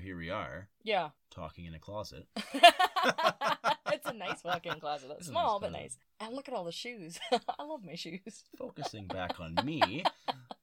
here 0.00 0.16
we 0.16 0.30
are 0.30 0.68
Yeah. 0.82 1.10
talking 1.30 1.64
in 1.66 1.74
a 1.74 1.78
closet. 1.78 2.26
it's 2.54 4.06
a 4.06 4.12
nice 4.12 4.42
walk-in 4.44 4.80
closet. 4.80 5.10
It's 5.18 5.26
small 5.28 5.60
nice 5.60 5.70
but 5.70 5.72
nice. 5.78 5.98
And 6.20 6.34
look 6.34 6.48
at 6.48 6.54
all 6.54 6.64
the 6.64 6.72
shoes. 6.72 7.18
I 7.32 7.62
love 7.62 7.84
my 7.84 7.94
shoes. 7.94 8.44
Focusing 8.56 9.06
back 9.06 9.38
on 9.40 9.56
me, 9.64 10.04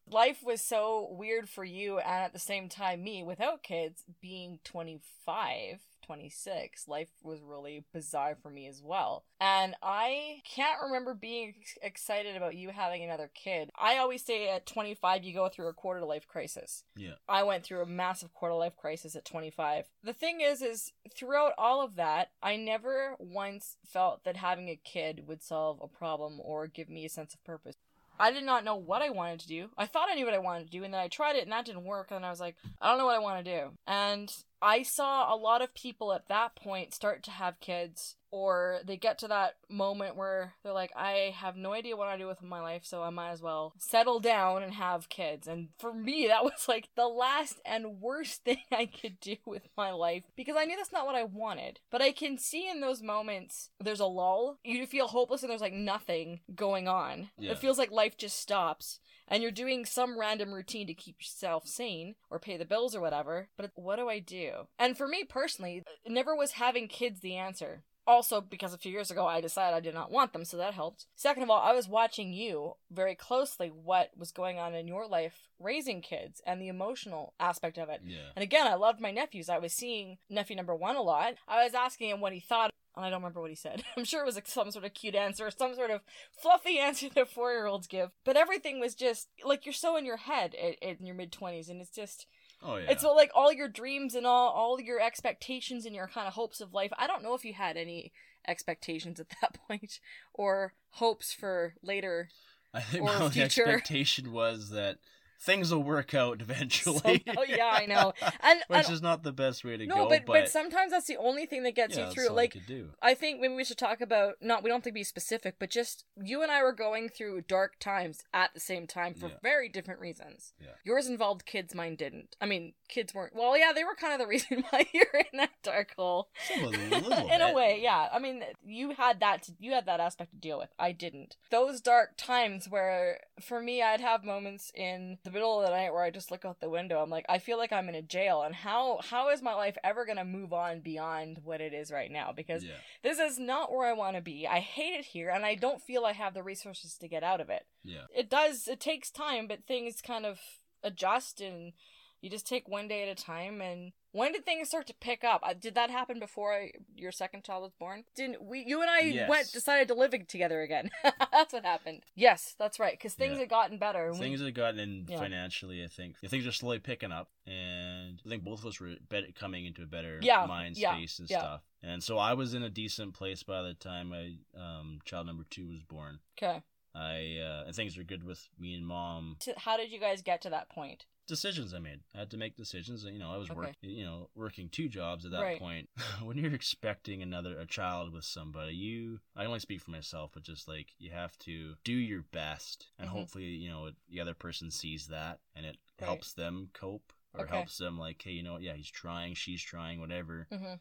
Life 0.10 0.44
was 0.44 0.62
so 0.62 1.08
weird 1.12 1.48
for 1.48 1.64
you 1.64 2.00
and 2.00 2.24
at 2.26 2.34
the 2.34 2.40
same 2.40 2.68
time 2.68 3.02
me 3.02 3.24
without 3.24 3.64
kids 3.64 4.04
being 4.22 4.60
25, 4.66 5.80
26. 6.12 6.90
Life 6.90 7.08
was 7.24 7.40
really 7.42 7.86
bizarre 7.94 8.36
for 8.36 8.50
me 8.50 8.68
as 8.68 8.82
well. 8.84 9.24
And 9.40 9.76
I 9.82 10.42
can't 10.44 10.82
remember 10.84 11.14
being 11.14 11.54
ex- 11.58 11.78
excited 11.82 12.36
about 12.36 12.56
you 12.56 12.72
having 12.72 13.02
another 13.02 13.32
kid. 13.34 13.72
I 13.80 13.96
always 13.96 14.22
say 14.22 14.50
at 14.50 14.66
25 14.66 15.24
you 15.24 15.34
go 15.34 15.48
through 15.48 15.70
a 15.70 15.74
quarter 15.74 16.04
life 16.04 16.28
crisis. 16.28 16.84
yeah, 16.98 17.14
I 17.30 17.44
went 17.44 17.64
through 17.64 17.82
a 17.82 17.86
massive 17.86 18.34
quarter 18.34 18.56
life 18.56 18.76
crisis 18.76 19.16
at 19.16 19.24
25. 19.24 19.86
The 20.04 20.12
thing 20.12 20.42
is, 20.42 20.62
is 20.62 20.92
throughout 21.16 21.54
all 21.58 21.82
of 21.82 21.96
that, 21.96 22.32
I 22.44 22.58
never 22.58 23.16
once 23.18 23.78
felt 23.86 24.26
that 24.26 24.36
having 24.36 24.68
a 24.68 24.76
kid 24.76 25.24
would 25.28 25.42
solve 25.42 25.80
a 25.82 25.88
problem 25.88 26.42
or 26.44 26.68
give 26.68 26.90
me 26.90 27.06
a 27.06 27.10
sense 27.10 27.34
of 27.34 27.44
purpose. 27.46 27.76
I 28.20 28.32
did 28.32 28.44
not 28.44 28.66
know 28.66 28.76
what 28.76 29.02
I 29.02 29.10
wanted 29.10 29.40
to 29.40 29.48
do. 29.48 29.70
I 29.78 29.86
thought 29.86 30.10
I 30.12 30.16
knew 30.16 30.26
what 30.26 30.36
I 30.36 30.40
wanted 30.40 30.66
to 30.66 30.72
do, 30.72 30.84
and 30.84 30.94
then 30.94 31.02
I 31.02 31.08
tried 31.08 31.38
it, 31.38 31.44
and 31.44 31.52
that 31.54 31.66
didn't 31.66 31.86
work. 31.86 32.12
And 32.12 32.24
I 32.26 32.30
was 32.30 32.40
like, 32.42 32.56
I 32.80 32.90
don't 32.90 33.00
know 33.00 33.06
what 33.06 33.16
I 33.16 33.20
want 33.20 33.44
to 33.44 33.60
do. 33.60 33.70
And 33.88 34.32
I 34.62 34.84
saw 34.84 35.34
a 35.34 35.36
lot 35.36 35.62
of 35.62 35.74
people 35.74 36.14
at 36.14 36.28
that 36.28 36.56
point 36.56 36.94
start 36.94 37.24
to 37.24 37.32
have 37.32 37.60
kids, 37.60 38.16
or 38.32 38.80
they 38.86 38.98
get 38.98 39.20
to 39.20 39.28
that 39.28 39.56
moment 39.70 40.16
where 40.16 40.54
they're 40.64 40.74
like, 40.74 40.92
I 40.96 41.34
have 41.38 41.56
no 41.56 41.74
idea 41.74 41.98
what 41.98 42.08
I 42.08 42.18
do 42.18 42.28
with 42.28 42.42
my 42.42 42.62
life, 42.62 42.84
so 42.86 43.04
I 43.04 43.10
might 43.10 43.32
as 43.32 43.42
well 43.42 43.74
settle 43.78 44.20
down 44.20 44.64
and 44.64 44.74
have 44.74 45.10
kids. 45.10 45.48
And 45.48 45.70
for 45.78 45.94
me, 45.94 46.28
that 46.30 46.44
was 46.44 46.68
like 46.68 46.90
the 46.96 47.08
last 47.08 47.60
and 47.66 48.02
worst 48.02 48.44
thing 48.46 48.60
I 48.72 48.86
could 48.86 49.20
do 49.20 49.36
with 49.46 49.64
my 49.78 49.92
life 49.92 50.24
because 50.36 50.56
I 50.58 50.66
knew 50.66 50.78
that's 50.78 50.92
not 50.94 51.06
what 51.06 51.16
I 51.16 51.24
wanted. 51.24 51.80
But 51.92 52.02
I 52.02 52.12
can 52.12 52.38
see 52.38 52.70
in 52.70 52.82
those 52.82 53.02
moments 53.04 53.70
there's 53.80 54.00
a 54.00 54.06
lull. 54.06 54.60
You 54.64 54.86
feel 54.86 55.08
hopeless 55.08 55.44
and 55.44 55.50
there's 55.50 55.62
like 55.62 55.74
nothing 55.74 56.40
going 56.56 56.88
on. 56.88 57.30
Yeah. 57.38 57.52
It 57.52 57.60
feels 57.60 57.78
like 57.78 57.92
life 57.92 58.18
just 58.18 58.40
stops 58.40 59.00
and 59.32 59.42
you're 59.42 59.52
doing 59.52 59.86
some 59.86 60.20
random 60.20 60.54
routine 60.54 60.88
to 60.88 60.94
keep 60.94 61.16
yourself 61.20 61.66
sane 61.66 62.16
or 62.30 62.38
pay 62.38 62.58
the 62.58 62.66
bills 62.66 62.94
or 62.94 63.02
whatever. 63.02 63.48
But 63.58 63.72
what 63.76 63.96
do 63.96 64.10
I 64.10 64.20
do? 64.20 64.68
And 64.78 64.98
for 64.98 65.08
me 65.08 65.24
personally, 65.24 65.84
never 66.06 66.36
was 66.36 66.52
having 66.52 66.90
kids 66.90 67.22
the 67.22 67.38
answer. 67.38 67.84
Also, 68.08 68.42
because 68.42 68.74
a 68.74 68.78
few 68.78 68.92
years 68.92 69.12
ago 69.12 69.28
I 69.28 69.42
decided 69.42 69.76
I 69.76 69.80
did 69.80 69.94
not 69.94 70.12
want 70.12 70.34
them, 70.34 70.44
so 70.44 70.58
that 70.58 70.74
helped. 70.74 71.06
Second 71.16 71.44
of 71.44 71.50
all, 71.50 71.62
I 71.62 71.74
was 71.74 71.88
watching 71.88 72.34
you 72.34 72.74
very 72.92 73.16
closely 73.16 73.68
what 73.70 74.10
was 74.18 74.32
going 74.32 74.58
on 74.58 74.74
in 74.74 74.88
your 74.88 75.08
life 75.08 75.50
raising 75.60 76.02
kids 76.02 76.42
and 76.46 76.60
the 76.60 76.68
emotional 76.68 77.34
aspect 77.40 77.78
of 77.78 77.90
it. 77.90 78.02
yeah, 78.04 78.30
And 78.36 78.42
again, 78.44 78.66
I 78.68 78.74
loved 78.76 79.00
my 79.00 79.12
nephews. 79.12 79.50
I 79.50 79.60
was 79.60 79.74
seeing 79.74 80.18
nephew 80.30 80.56
number 80.56 80.76
one 80.76 80.96
a 80.96 81.02
lot. 81.02 81.36
I 81.48 81.64
was 81.64 81.74
asking 81.76 82.10
him 82.10 82.22
what 82.22 82.34
he 82.34 82.40
thought, 82.40 82.72
and 82.96 83.06
I 83.06 83.10
don't 83.10 83.22
remember 83.22 83.40
what 83.40 83.52
he 83.52 83.56
said. 83.56 83.84
I'm 83.98 84.04
sure 84.04 84.22
it 84.22 84.26
was 84.26 84.36
like 84.36 84.48
some 84.48 84.72
sort 84.72 84.84
of 84.86 84.94
cute 84.96 85.16
answer, 85.16 85.50
some 85.52 85.76
sort 85.76 85.92
of 85.92 86.02
fluffy 86.32 86.80
answer 86.80 87.08
that 87.14 87.30
four 87.30 87.52
year 87.52 87.68
olds 87.68 87.88
give. 87.88 88.10
But 88.26 88.36
everything 88.36 88.80
was 88.80 88.96
just 88.96 89.30
like 89.46 89.66
you're 89.66 89.74
so 89.74 89.96
in 89.96 90.06
your 90.06 90.18
head 90.18 90.56
in 90.82 91.06
your 91.06 91.16
mid 91.16 91.32
20s, 91.32 91.70
and 91.70 91.80
it's 91.80 91.92
just 91.96 92.26
oh 92.64 92.78
yeah. 92.78 92.90
it's 92.90 93.04
like 93.04 93.32
all 93.34 93.52
your 93.52 93.68
dreams 93.68 94.16
and 94.16 94.26
all 94.26 94.50
all 94.50 94.80
your 94.80 95.00
expectations 95.00 95.86
and 95.86 95.96
your 95.96 96.08
kind 96.08 96.28
of 96.28 96.34
hopes 96.34 96.62
of 96.62 96.74
life. 96.74 96.92
I 96.98 97.08
don't 97.08 97.24
know 97.24 97.34
if 97.34 97.46
you 97.46 97.54
had 97.54 97.78
any 97.78 98.12
expectations 98.48 99.20
at 99.20 99.28
that 99.42 99.58
point 99.68 100.00
or 100.34 100.74
hopes 100.92 101.34
for 101.34 101.76
later. 101.82 102.30
I 102.74 102.82
think 102.82 103.04
or 103.04 103.20
my 103.20 103.30
future. 103.30 103.66
expectation 103.66 104.32
was 104.32 104.70
that 104.70 104.98
things 105.42 105.74
will 105.74 105.84
work 105.84 106.14
out 106.14 106.42
eventually. 106.42 107.24
Somehow- 107.26 107.42
oh, 107.42 107.46
yeah, 107.48 107.72
I 107.74 107.86
know. 107.88 108.14
And, 108.42 108.62
Which 108.68 108.86
and 108.86 108.94
is 108.94 109.02
not 109.02 109.24
the 109.24 109.32
best 109.32 109.64
way 109.64 109.78
to 109.78 109.86
no, 109.86 109.96
go, 109.96 110.10
but, 110.10 110.26
but, 110.26 110.34
but 110.34 110.50
sometimes 110.50 110.92
that's 110.92 111.08
the 111.08 111.18
only 111.18 111.46
thing 111.46 111.64
that 111.64 111.76
gets 111.76 111.98
yeah, 111.98 112.08
you 112.08 112.12
through. 112.14 112.30
Like 112.30 112.54
you 112.56 112.62
could 112.62 112.68
do. 112.68 112.90
I 113.02 113.14
think 113.14 113.40
maybe 113.42 113.56
we 113.56 113.64
should 113.64 113.78
talk 113.78 114.02
about 114.02 114.36
not 114.42 114.64
we 114.64 114.70
don't 114.70 114.78
have 114.78 114.84
to 114.84 114.92
be 114.92 115.04
specific, 115.04 115.56
but 115.60 115.70
just 115.70 116.06
you 116.22 116.44
and 116.44 116.52
I 116.52 116.62
were 116.64 116.74
going 116.74 117.10
through 117.10 117.42
dark 117.42 117.80
times 117.80 118.24
at 118.34 118.54
the 118.54 118.60
same 118.60 118.88
time 118.88 119.14
for 119.14 119.28
Yeah. 119.28 119.36
very 119.42 119.68
different 119.70 120.00
reasons. 120.00 120.54
Yeah. 120.62 120.68
Yours 120.84 121.08
involved 121.08 121.46
kids, 121.46 121.74
mine 121.74 121.96
didn't. 121.96 122.36
I 122.40 122.46
mean, 122.46 122.74
kids 122.88 123.14
weren't. 123.14 123.36
Well, 123.36 123.58
yeah, 123.58 123.72
they 123.74 123.84
were 123.84 123.96
kind 123.96 124.14
of 124.14 124.20
the 124.20 124.28
reason 124.32 124.64
why 124.70 124.86
you're 124.94 125.22
in 125.32 125.38
that 125.40 125.52
dark 125.64 125.96
hole. 125.98 126.30
Some 126.48 126.66
of 126.66 126.72
them, 126.72 126.94
a 126.94 127.00
little 127.08 127.30
in 127.32 127.42
a 127.42 127.54
way, 127.54 127.80
yeah. 127.82 128.10
I 128.14 128.20
mean, 128.20 128.44
you 128.64 128.92
had 128.92 129.20
that 129.22 129.44
to, 129.44 129.54
you 129.60 129.72
had 129.72 129.86
that 129.88 130.00
aspect 130.00 130.32
to 130.32 130.38
deal 130.38 130.58
with. 130.60 130.70
I 130.78 130.92
didn't. 130.92 131.36
Those 131.50 131.82
dark 131.82 132.12
times 132.18 132.68
where 132.70 133.20
for 133.40 133.62
me 133.62 133.82
I'd 133.82 134.02
have 134.02 134.24
moments 134.24 134.72
in 134.76 135.18
the 135.24 135.31
middle 135.32 135.60
of 135.60 135.66
the 135.66 135.72
night 135.76 135.92
where 135.94 136.04
I 136.04 136.12
just 136.12 136.30
look 136.32 136.46
out 136.46 136.60
the 136.60 136.70
window. 136.70 137.02
I'm 137.02 137.10
like, 137.10 137.26
I 137.28 137.40
feel 137.40 137.58
like 137.58 137.72
I'm 137.72 137.90
in 137.90 137.96
a 137.96 138.02
jail 138.02 138.44
and 138.44 138.54
how 138.54 139.00
how 139.04 139.30
is 139.30 139.42
my 139.42 139.54
life 139.54 139.78
ever 139.84 140.06
going 140.06 140.18
to 140.18 140.26
move 140.26 140.54
on 140.54 140.82
beyond 140.82 141.40
what 141.44 141.62
it 141.62 141.74
is 141.74 141.92
right 141.92 142.12
now 142.12 142.32
because 142.36 142.64
Yeah, 142.64 142.72
this 143.04 143.20
is 143.20 143.40
not 143.40 143.72
where 143.72 143.88
I 143.88 143.94
want 143.94 144.16
to 144.16 144.22
be. 144.22 144.48
I 144.48 144.60
hate 144.60 144.94
it 145.00 145.06
here 145.06 145.30
and 145.30 145.46
I 145.46 145.56
don't 145.56 145.82
feel 145.82 146.06
I 146.06 146.14
have 146.14 146.34
the 146.34 146.44
resources 146.44 146.96
to 147.00 147.08
get 147.08 147.24
out 147.24 147.42
of 147.42 147.50
it. 147.50 147.66
yeah. 147.84 148.06
It 148.16 148.30
does 148.30 148.68
it 148.68 148.80
takes 148.80 149.10
time, 149.10 149.48
but 149.48 149.66
things 149.66 150.02
kind 150.02 150.26
of 150.26 150.40
adjust 150.84 151.42
and 151.42 151.74
you 152.22 152.30
just 152.30 152.48
take 152.48 152.68
one 152.68 152.88
day 152.88 153.04
at 153.08 153.20
a 153.20 153.24
time 153.24 153.62
and 153.62 153.94
when 154.12 154.34
did 154.34 154.46
things 154.46 154.68
start 154.70 154.88
to 154.88 154.94
pick 154.94 155.24
up? 155.24 155.42
Uh, 155.44 155.54
Did 155.54 155.76
that 155.76 155.90
happen 155.90 156.20
before 156.20 156.54
I, 156.54 156.72
your 156.96 157.12
second 157.12 157.44
child 157.44 157.64
was 157.64 157.72
born? 157.80 158.04
Didn't 158.16 158.44
we? 158.44 158.64
You 158.66 158.82
and 158.82 158.90
I 158.90 159.00
Yes. 159.02 159.30
went 159.30 159.52
decided 159.52 159.88
to 159.88 159.94
live 159.94 160.12
together 160.28 160.62
again. 160.62 160.90
that's 161.32 161.54
what 161.54 161.64
happened. 161.66 162.02
Yes, 162.16 162.56
that's 162.60 162.80
right. 162.80 162.94
Because 162.94 163.14
things 163.14 163.34
Yeah. 163.34 163.40
had 163.40 163.50
gotten 163.50 163.78
better. 163.78 164.06
and 164.10 164.14
we- 164.20 164.26
Things 164.26 164.42
had 164.42 164.54
gotten 164.56 164.80
in 164.80 165.06
Yeah. 165.08 165.20
financially. 165.20 165.84
I 165.84 165.88
think 165.88 166.18
things 166.20 166.46
are 166.46 166.52
slowly 166.52 166.80
picking 166.80 167.12
up, 167.12 167.30
and 167.48 168.22
I 168.26 168.30
think 168.30 168.44
both 168.44 168.60
of 168.60 168.66
us 168.66 168.80
were 168.80 168.96
bet- 169.10 169.36
coming 169.36 169.66
into 169.66 169.82
a 169.84 169.88
better 169.88 170.20
Yeah, 170.22 170.46
mind 170.46 170.78
yeah, 170.78 170.94
space 170.96 171.20
and 171.20 171.30
yeah. 171.30 171.40
stuff. 171.40 171.62
And 171.84 172.04
so 172.04 172.18
I 172.18 172.34
was 172.34 172.54
in 172.54 172.64
a 172.64 172.70
decent 172.70 173.14
place 173.14 173.44
by 173.44 173.62
the 173.62 173.74
time 173.74 174.10
my 174.10 174.36
um, 174.60 175.00
child 175.06 175.28
number 175.28 175.46
two 175.50 175.68
was 175.70 175.82
born. 175.84 176.20
okay. 176.38 176.62
I 176.94 177.38
uh, 177.42 177.64
and 177.68 177.74
things 177.76 177.96
were 177.96 178.04
good 178.04 178.26
with 178.26 178.50
me 178.60 178.74
and 178.74 178.86
mom. 178.86 179.38
How 179.56 179.78
did 179.78 179.94
you 179.94 180.00
guys 180.00 180.22
get 180.22 180.42
to 180.42 180.50
that 180.50 180.68
point? 180.70 181.06
Decisions 181.32 181.74
I 181.74 181.80
made. 181.80 182.02
I 182.14 182.20
had 182.20 182.32
to 182.32 182.38
make 182.38 182.58
decisions. 182.58 183.06
You 183.06 183.18
know, 183.18 183.32
I 183.32 183.38
was 183.38 183.50
Okay. 183.50 183.72
you 183.82 184.04
know, 184.04 184.30
working 184.36 184.68
two 184.68 184.90
jobs 184.90 185.24
at 185.24 185.32
that 185.32 185.40
Right. 185.44 185.58
point. 185.58 185.88
when 186.22 186.38
you're 186.38 186.54
expecting 186.54 187.22
another 187.22 187.58
a 187.58 187.66
child 187.66 188.12
with 188.12 188.26
somebody, 188.26 188.76
you 188.76 189.22
I 189.34 189.46
only 189.46 189.60
speak 189.60 189.80
for 189.80 189.92
myself, 189.92 190.32
but 190.34 190.44
just 190.44 190.68
like 190.68 190.88
you 191.00 191.12
have 191.12 191.40
to 191.40 191.76
do 191.86 191.94
your 191.94 192.24
best, 192.34 192.88
and 193.00 193.08
Mhm. 193.08 193.14
hopefully, 193.14 193.46
you 193.46 193.70
know, 193.70 193.92
the 194.10 194.20
other 194.20 194.34
person 194.34 194.72
sees 194.72 195.08
that, 195.08 195.40
and 195.56 195.66
it 195.66 195.78
Right. 196.02 196.08
helps 196.10 196.34
them 196.34 196.68
cope 196.74 197.14
or 197.34 197.46
Okay. 197.46 197.54
helps 197.54 197.78
them 197.78 197.98
like, 197.98 198.22
hey, 198.22 198.32
you 198.32 198.44
know, 198.44 198.58
yeah, 198.58 198.74
he's 198.74 198.92
trying, 198.92 199.34
she's 199.34 199.62
trying, 199.62 200.02
whatever. 200.02 200.50
Mm-hmm. 200.52 200.74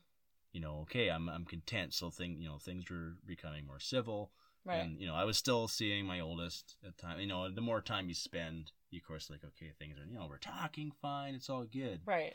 You 0.50 0.60
know, 0.60 0.80
okay, 0.80 1.10
I'm 1.10 1.28
I'm 1.28 1.44
content. 1.44 1.94
So 1.94 2.10
thing, 2.10 2.40
you 2.40 2.48
know, 2.48 2.58
things 2.58 2.90
were 2.90 3.18
becoming 3.24 3.68
more 3.68 3.78
civil. 3.78 4.32
Right. 4.64 4.80
And 4.80 5.00
you 5.00 5.06
know, 5.06 5.14
I 5.14 5.22
was 5.22 5.38
still 5.38 5.68
seeing 5.68 6.06
my 6.06 6.18
oldest 6.18 6.74
at 6.84 6.96
the 6.96 7.02
time. 7.02 7.20
You 7.20 7.28
know, 7.28 7.48
the 7.48 7.60
more 7.60 7.80
time 7.80 8.08
you 8.08 8.16
spend, 8.16 8.72
you 8.90 8.98
of 8.98 9.06
course 9.06 9.30
like, 9.30 9.40
okay, 9.44 9.72
things 9.78 9.96
are 9.98 10.04
you 10.10 10.18
know, 10.18 10.26
we're 10.28 10.38
talking 10.38 10.92
fine, 11.02 11.34
it's 11.34 11.48
all 11.50 11.64
good. 11.64 12.00
right. 12.06 12.34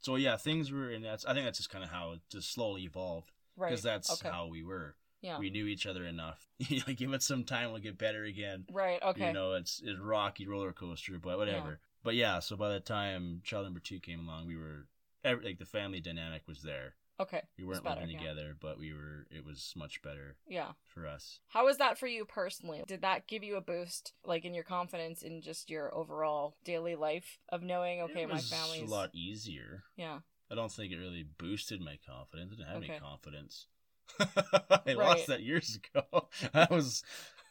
So 0.00 0.16
yeah, 0.16 0.36
things 0.36 0.72
were, 0.72 0.90
and 0.90 1.04
that's 1.04 1.24
I 1.24 1.32
think 1.32 1.44
that's 1.46 1.58
just 1.58 1.70
kind 1.70 1.84
of 1.84 1.90
how 1.90 2.12
it 2.12 2.20
just 2.30 2.52
slowly 2.52 2.82
evolved 2.82 3.30
Right. 3.56 3.68
because 3.70 3.82
that's 3.82 4.10
okay. 4.14 4.28
how 4.34 4.46
we 4.48 4.62
were. 4.64 4.96
yeah. 5.20 5.38
We 5.38 5.50
knew 5.50 5.66
each 5.66 5.86
other 5.86 6.04
enough. 6.04 6.46
You 6.68 6.80
know, 6.86 6.94
give 6.94 7.12
it 7.12 7.22
some 7.22 7.44
time, 7.44 7.70
we'll 7.72 7.80
get 7.82 7.98
better 7.98 8.24
again. 8.24 8.64
right. 8.72 9.00
Okay. 9.02 9.28
You 9.28 9.32
know, 9.32 9.52
it's 9.54 9.80
it's 9.84 10.00
rocky 10.00 10.46
roller 10.48 10.72
coaster, 10.72 11.18
but 11.18 11.38
whatever. 11.38 11.78
But 12.04 12.14
yeah, 12.16 12.40
so 12.40 12.56
by 12.56 12.70
the 12.72 12.80
time 12.80 13.42
child 13.44 13.64
number 13.64 13.78
two 13.80 14.00
came 14.00 14.20
along, 14.26 14.46
we 14.48 14.56
were 14.56 14.86
every, 15.24 15.44
like 15.44 15.58
the 15.58 15.64
family 15.66 16.00
dynamic 16.00 16.42
was 16.48 16.62
there. 16.62 16.94
Okay. 17.22 17.42
We 17.58 17.64
weren't 17.64 17.84
better, 17.84 18.00
living 18.00 18.10
yeah. 18.14 18.18
together, 18.20 18.56
but 18.60 18.78
we 18.78 18.92
were. 18.92 19.26
It 19.30 19.44
was 19.44 19.72
much 19.76 20.02
better 20.02 20.36
Yeah. 20.48 20.72
for 20.84 21.06
us. 21.06 21.40
How 21.48 21.64
was 21.64 21.78
that 21.78 21.98
for 21.98 22.06
you 22.06 22.24
personally? 22.24 22.82
Did 22.86 23.02
that 23.02 23.26
give 23.26 23.42
you 23.42 23.56
a 23.56 23.60
boost, 23.60 24.12
like 24.24 24.44
in 24.44 24.54
your 24.54 24.64
confidence 24.64 25.22
in 25.22 25.40
just 25.42 25.70
your 25.70 25.94
overall 25.94 26.56
daily 26.64 26.94
life 26.96 27.38
of 27.48 27.62
knowing, 27.62 28.00
okay, 28.02 28.22
it 28.22 28.28
my 28.28 28.38
family's 28.38 28.90
a 28.90 28.92
lot 28.92 29.10
easier. 29.14 29.84
Yeah. 29.96 30.18
I 30.50 30.54
don't 30.54 30.70
think 30.72 30.92
it 30.92 30.98
really 30.98 31.24
boosted 31.38 31.80
my 31.80 31.98
confidence. 32.06 32.52
I 32.52 32.56
didn't 32.56 32.68
have 32.68 32.76
Okay. 32.82 32.90
any 32.92 33.00
confidence. 33.00 33.66
I 34.20 34.80
Right. 34.86 34.96
lost 34.96 35.26
that 35.28 35.42
years 35.42 35.78
ago. 35.94 36.28
That 36.52 36.70
was 36.70 37.02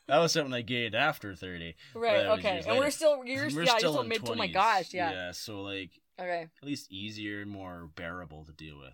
that 0.08 0.18
was 0.18 0.34
something 0.34 0.54
I 0.54 0.62
gained 0.62 0.96
after 0.96 1.36
thirty. 1.36 1.76
Right. 1.96 2.26
Okay. 2.26 2.62
And 2.68 2.78
we're 2.80 2.92
still 2.92 3.24
you're 3.26 3.50
We're 3.50 3.64
yeah, 3.64 3.78
still 3.78 3.94
still 3.94 4.04
mid. 4.04 4.28
Oh 4.28 4.36
my 4.36 4.48
gosh. 4.48 4.94
Yeah. 4.94 5.12
Yeah. 5.12 5.32
So 5.32 5.62
like 5.62 5.92
Okay. 6.20 6.48
at 6.62 6.68
least 6.68 6.92
easier 6.92 7.42
and 7.42 7.50
more 7.50 7.90
bearable 7.96 8.46
to 8.46 8.52
deal 8.52 8.78
with 8.78 8.94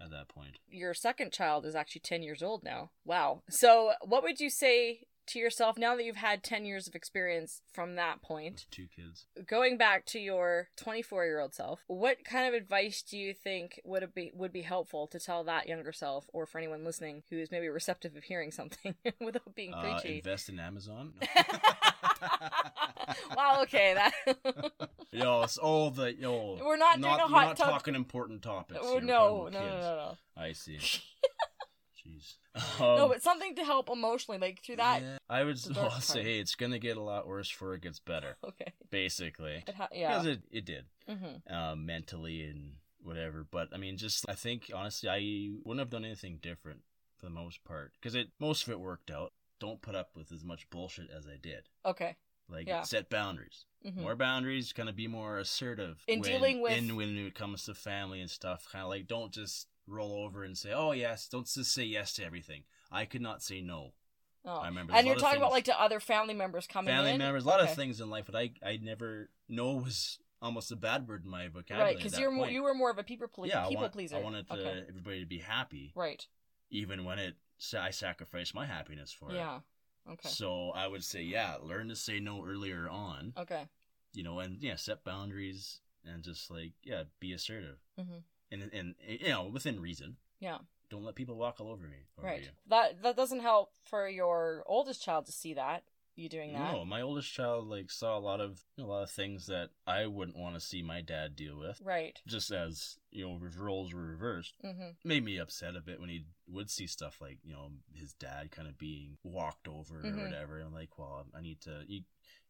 at 0.00 0.10
that 0.10 0.28
point. 0.28 0.58
Your 0.68 0.94
second 0.94 1.32
child 1.32 1.64
is 1.66 1.74
actually 1.74 2.02
ten 2.02 2.22
years 2.22 2.42
old 2.42 2.64
now. 2.64 2.90
Wow. 3.04 3.42
So 3.48 3.92
what 4.02 4.22
would 4.22 4.40
you 4.40 4.50
say 4.50 5.06
to 5.26 5.38
yourself 5.38 5.78
now 5.78 5.96
that 5.96 6.04
you've 6.04 6.16
had 6.16 6.42
ten 6.42 6.64
years 6.64 6.86
of 6.86 6.94
experience 6.94 7.62
from 7.72 7.94
that 7.96 8.22
point? 8.22 8.54
With 8.54 8.70
two 8.70 8.86
kids. 8.94 9.26
going 9.46 9.76
back 9.76 10.04
to 10.06 10.18
your 10.18 10.68
24 10.76 11.24
year 11.24 11.40
old 11.40 11.54
self 11.54 11.80
what 11.86 12.24
kind 12.24 12.46
of 12.48 12.54
advice 12.54 13.02
do 13.02 13.18
you 13.18 13.34
think 13.34 13.80
would 13.84 14.14
be 14.14 14.30
would 14.34 14.52
be 14.52 14.62
helpful 14.62 15.06
to 15.08 15.18
tell 15.18 15.44
that 15.44 15.68
younger 15.68 15.92
self 15.92 16.26
or 16.32 16.46
for 16.46 16.58
anyone 16.58 16.84
listening 16.84 17.22
who 17.30 17.38
is 17.38 17.50
maybe 17.50 17.68
receptive 17.68 18.16
of 18.16 18.24
hearing 18.24 18.50
something 18.50 18.94
without 19.20 19.54
being 19.54 19.72
Uh, 19.74 19.80
preachy 19.80 20.18
invest 20.18 20.48
in 20.48 20.58
Amazon. 20.58 21.14
wow 23.36 23.60
okay 23.62 23.94
that 23.94 24.12
yo, 25.12 25.42
it's 25.42 25.58
all 25.58 25.90
the 25.90 26.14
yo. 26.14 26.58
We're 26.64 26.76
not 26.76 27.00
doing 27.00 27.14
a 27.14 27.18
hot 27.26 27.46
not 27.46 27.56
talking 27.56 27.94
important 27.94 28.42
topics. 28.42 28.80
oh. 28.82 28.98
No 28.98 29.48
no 29.48 29.60
no 29.60 29.60
no 29.60 29.96
no 29.96 30.16
I 30.36 30.52
see. 30.52 30.78
Jeez. 32.06 32.34
no 32.80 33.02
Um, 33.04 33.08
but 33.08 33.22
something 33.22 33.54
to 33.56 33.64
help 33.64 33.88
emotionally 33.90 34.38
like 34.38 34.62
through 34.62 34.76
that 34.76 35.02
yeah, 35.02 35.16
I 35.28 35.42
would 35.44 35.58
well, 35.74 35.90
say 36.00 36.38
it's 36.38 36.54
gonna 36.54 36.78
get 36.78 36.96
a 36.96 37.02
lot 37.02 37.26
worse 37.26 37.50
before 37.50 37.74
it 37.74 37.82
gets 37.82 37.98
better. 37.98 38.36
okay 38.44 38.72
Basically, 38.90 39.64
it 39.66 39.74
ha- 39.74 39.88
yeah 39.92 40.08
because 40.18 40.26
it 40.26 40.42
it 40.50 40.64
did 40.64 40.84
mm-hmm. 41.08 41.52
um, 41.54 41.86
mentally 41.86 42.42
and 42.44 42.74
whatever. 43.02 43.46
But 43.50 43.68
I 43.72 43.76
mean, 43.78 43.96
just 43.96 44.24
I 44.28 44.34
think 44.34 44.70
honestly, 44.74 45.08
I 45.08 45.50
wouldn't 45.64 45.80
have 45.80 45.90
done 45.90 46.04
anything 46.04 46.38
different 46.40 46.80
for 47.18 47.26
the 47.26 47.32
most 47.32 47.64
part 47.64 47.92
because 48.00 48.14
it 48.14 48.28
most 48.38 48.66
of 48.66 48.70
it 48.72 48.80
worked 48.80 49.10
out. 49.10 49.32
Don't 49.60 49.80
put 49.80 49.94
up 49.94 50.10
with 50.14 50.30
as 50.32 50.44
much 50.44 50.68
bullshit 50.68 51.08
as 51.16 51.26
I 51.26 51.36
did. 51.40 51.68
okay 51.86 52.16
Like 52.50 52.66
Yeah. 52.68 52.82
set 52.82 53.08
boundaries, 53.08 53.64
mm-hmm. 53.86 54.02
more 54.02 54.16
boundaries. 54.16 54.72
Kind 54.72 54.88
of 54.88 54.96
be 54.96 55.06
more 55.08 55.38
assertive 55.38 56.02
In 56.06 56.20
when- 56.20 56.30
dealing 56.30 56.60
with- 56.60 56.76
in 56.76 56.96
when 56.96 57.16
it 57.16 57.34
comes 57.34 57.64
to 57.64 57.74
family 57.74 58.20
and 58.20 58.30
stuff. 58.30 58.68
Kind 58.70 58.82
of 58.84 58.90
like 58.90 59.06
don't 59.06 59.32
just 59.32 59.68
roll 59.86 60.12
over 60.24 60.44
and 60.44 60.56
say, 60.56 60.72
"Oh 60.72 60.92
yes." 60.92 61.28
Don't 61.28 61.46
just 61.46 61.72
say 61.72 61.84
yes 61.84 62.12
to 62.14 62.24
everything. 62.24 62.64
I 62.90 63.04
could 63.04 63.22
not 63.22 63.42
say 63.42 63.60
no. 63.60 63.92
oh. 64.44 64.50
I 64.58 64.66
remember. 64.68 64.92
there's 64.92 65.00
and 65.00 65.06
you're 65.06 65.16
talking 65.16 65.38
about 65.38 65.52
like 65.52 65.64
to 65.64 65.80
other 65.80 66.00
family 66.00 66.34
members 66.34 66.66
coming 66.66 66.90
in. 66.92 66.96
family 66.96 67.10
in 67.12 67.18
members. 67.18 67.44
A 67.44 67.48
lot 67.48 67.60
Okay. 67.60 67.70
of 67.70 67.76
things 67.76 68.00
in 68.00 68.10
life 68.10 68.26
that 68.26 68.36
I 68.36 68.52
I 68.64 68.78
never 68.82 69.30
know 69.48 69.72
was 69.76 70.18
almost 70.42 70.70
a 70.70 70.76
bad 70.76 71.08
word 71.08 71.24
in 71.24 71.30
my 71.30 71.48
vocabulary. 71.48 71.94
right 71.94 71.96
because 71.96 72.18
you're 72.18 72.30
more, 72.30 72.48
you 72.48 72.62
were 72.62 72.74
more 72.74 72.90
of 72.90 72.98
a 72.98 73.02
people 73.02 73.28
ple- 73.28 73.46
yeah, 73.46 73.62
people 73.66 73.78
I 73.78 73.80
want, 73.82 73.92
pleaser 73.92 74.16
I 74.16 74.20
wanted 74.20 74.48
to, 74.48 74.54
okay 74.54 74.84
everybody 74.88 75.20
to 75.20 75.26
be 75.26 75.38
happy, 75.38 75.92
right 75.94 76.26
even 76.70 77.04
when 77.04 77.18
it 77.18 77.36
I 77.78 77.90
sacrificed 77.90 78.54
my 78.54 78.66
happiness 78.66 79.12
for 79.12 79.30
it. 79.30 79.36
yeah 79.36 79.60
okay 80.10 80.28
So 80.28 80.70
I 80.74 80.86
would 80.86 81.02
say, 81.04 81.22
yeah, 81.22 81.56
learn 81.62 81.88
to 81.88 81.96
say 81.96 82.20
no 82.20 82.44
earlier 82.44 82.88
on, 82.88 83.32
okay 83.38 83.64
you 84.12 84.22
know, 84.22 84.38
and 84.38 84.60
yeah, 84.62 84.76
set 84.76 85.02
boundaries 85.02 85.80
and 86.04 86.22
just 86.22 86.50
like 86.50 86.72
yeah, 86.82 87.04
be 87.20 87.32
assertive 87.32 87.78
hmm 87.98 88.18
and 88.62 88.72
and 88.72 88.94
you 89.06 89.28
know 89.28 89.44
within 89.46 89.80
reason. 89.80 90.16
Yeah. 90.40 90.58
Don't 90.90 91.04
let 91.04 91.14
people 91.14 91.36
walk 91.36 91.60
all 91.60 91.70
over 91.70 91.86
me. 91.86 92.06
Over 92.18 92.26
right 92.28 92.42
You. 92.42 92.48
that 92.68 93.02
that 93.02 93.16
doesn't 93.16 93.40
help 93.40 93.72
for 93.84 94.08
your 94.08 94.62
oldest 94.66 95.02
child 95.02 95.26
to 95.26 95.32
see 95.32 95.54
that 95.54 95.82
you 96.16 96.28
doing 96.28 96.52
that 96.52 96.72
No, 96.72 96.84
my 96.84 97.00
oldest 97.00 97.32
child 97.32 97.66
like 97.68 97.90
saw 97.90 98.16
a 98.16 98.20
lot 98.20 98.40
of 98.40 98.62
a 98.78 98.82
lot 98.82 99.02
of 99.02 99.10
things 99.10 99.46
that 99.46 99.70
I 99.86 100.06
wouldn't 100.06 100.36
want 100.36 100.54
to 100.54 100.60
see 100.60 100.80
my 100.82 101.00
dad 101.00 101.34
deal 101.34 101.58
with. 101.58 101.80
right 101.84 102.20
Just 102.26 102.52
as 102.52 102.98
you 103.10 103.26
know, 103.26 103.40
roles 103.58 103.92
were 103.92 104.02
reversed. 104.04 104.54
mm-hmm. 104.64 104.90
made 105.04 105.24
me 105.24 105.38
upset 105.38 105.74
a 105.74 105.80
bit 105.80 105.98
when 106.00 106.10
he 106.10 106.26
would 106.46 106.70
see 106.70 106.86
stuff 106.86 107.18
like 107.20 107.38
you 107.42 107.52
know 107.54 107.70
his 107.94 108.12
dad 108.12 108.50
kind 108.52 108.68
of 108.68 108.78
being 108.78 109.16
walked 109.24 109.66
over 109.66 110.02
Mhm. 110.04 110.18
or 110.20 110.24
whatever. 110.24 110.58
And 110.58 110.66
I'm 110.68 110.74
like, 110.74 110.96
well, 110.98 111.26
I 111.36 111.40
need 111.40 111.60
to, 111.62 111.82
you, 111.88 112.02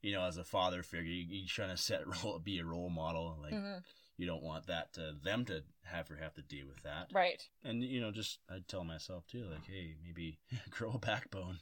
you 0.03 0.13
know, 0.13 0.25
as 0.25 0.37
a 0.37 0.45
father 0.45 0.83
figure, 0.83 1.11
you, 1.13 1.25
you 1.43 1.47
trying 1.47 1.71
to 1.71 1.77
set 1.79 2.03
role, 2.25 2.39
be 2.41 2.59
a 2.59 2.65
role 2.65 2.91
model. 2.91 3.33
and, 3.33 3.43
Like 3.43 3.55
hmm 3.55 3.79
you 4.17 4.27
don't 4.27 4.43
want 4.43 4.67
that 4.67 4.93
to 4.95 5.15
them 5.23 5.45
to 5.47 5.63
have 5.85 6.11
or 6.11 6.17
have 6.17 6.35
to 6.35 6.43
deal 6.43 6.67
with 6.67 6.83
that. 6.83 7.11
right 7.13 7.43
And 7.65 7.83
you 7.83 8.01
know, 8.01 8.11
just 8.11 8.39
I'd 8.51 8.69
tell 8.69 8.85
myself 8.85 9.27
too, 9.27 9.45
like, 9.51 9.67
hey, 9.67 9.97
maybe 10.05 10.39
grow 10.71 10.93
a 10.93 10.99
backbone. 10.99 11.59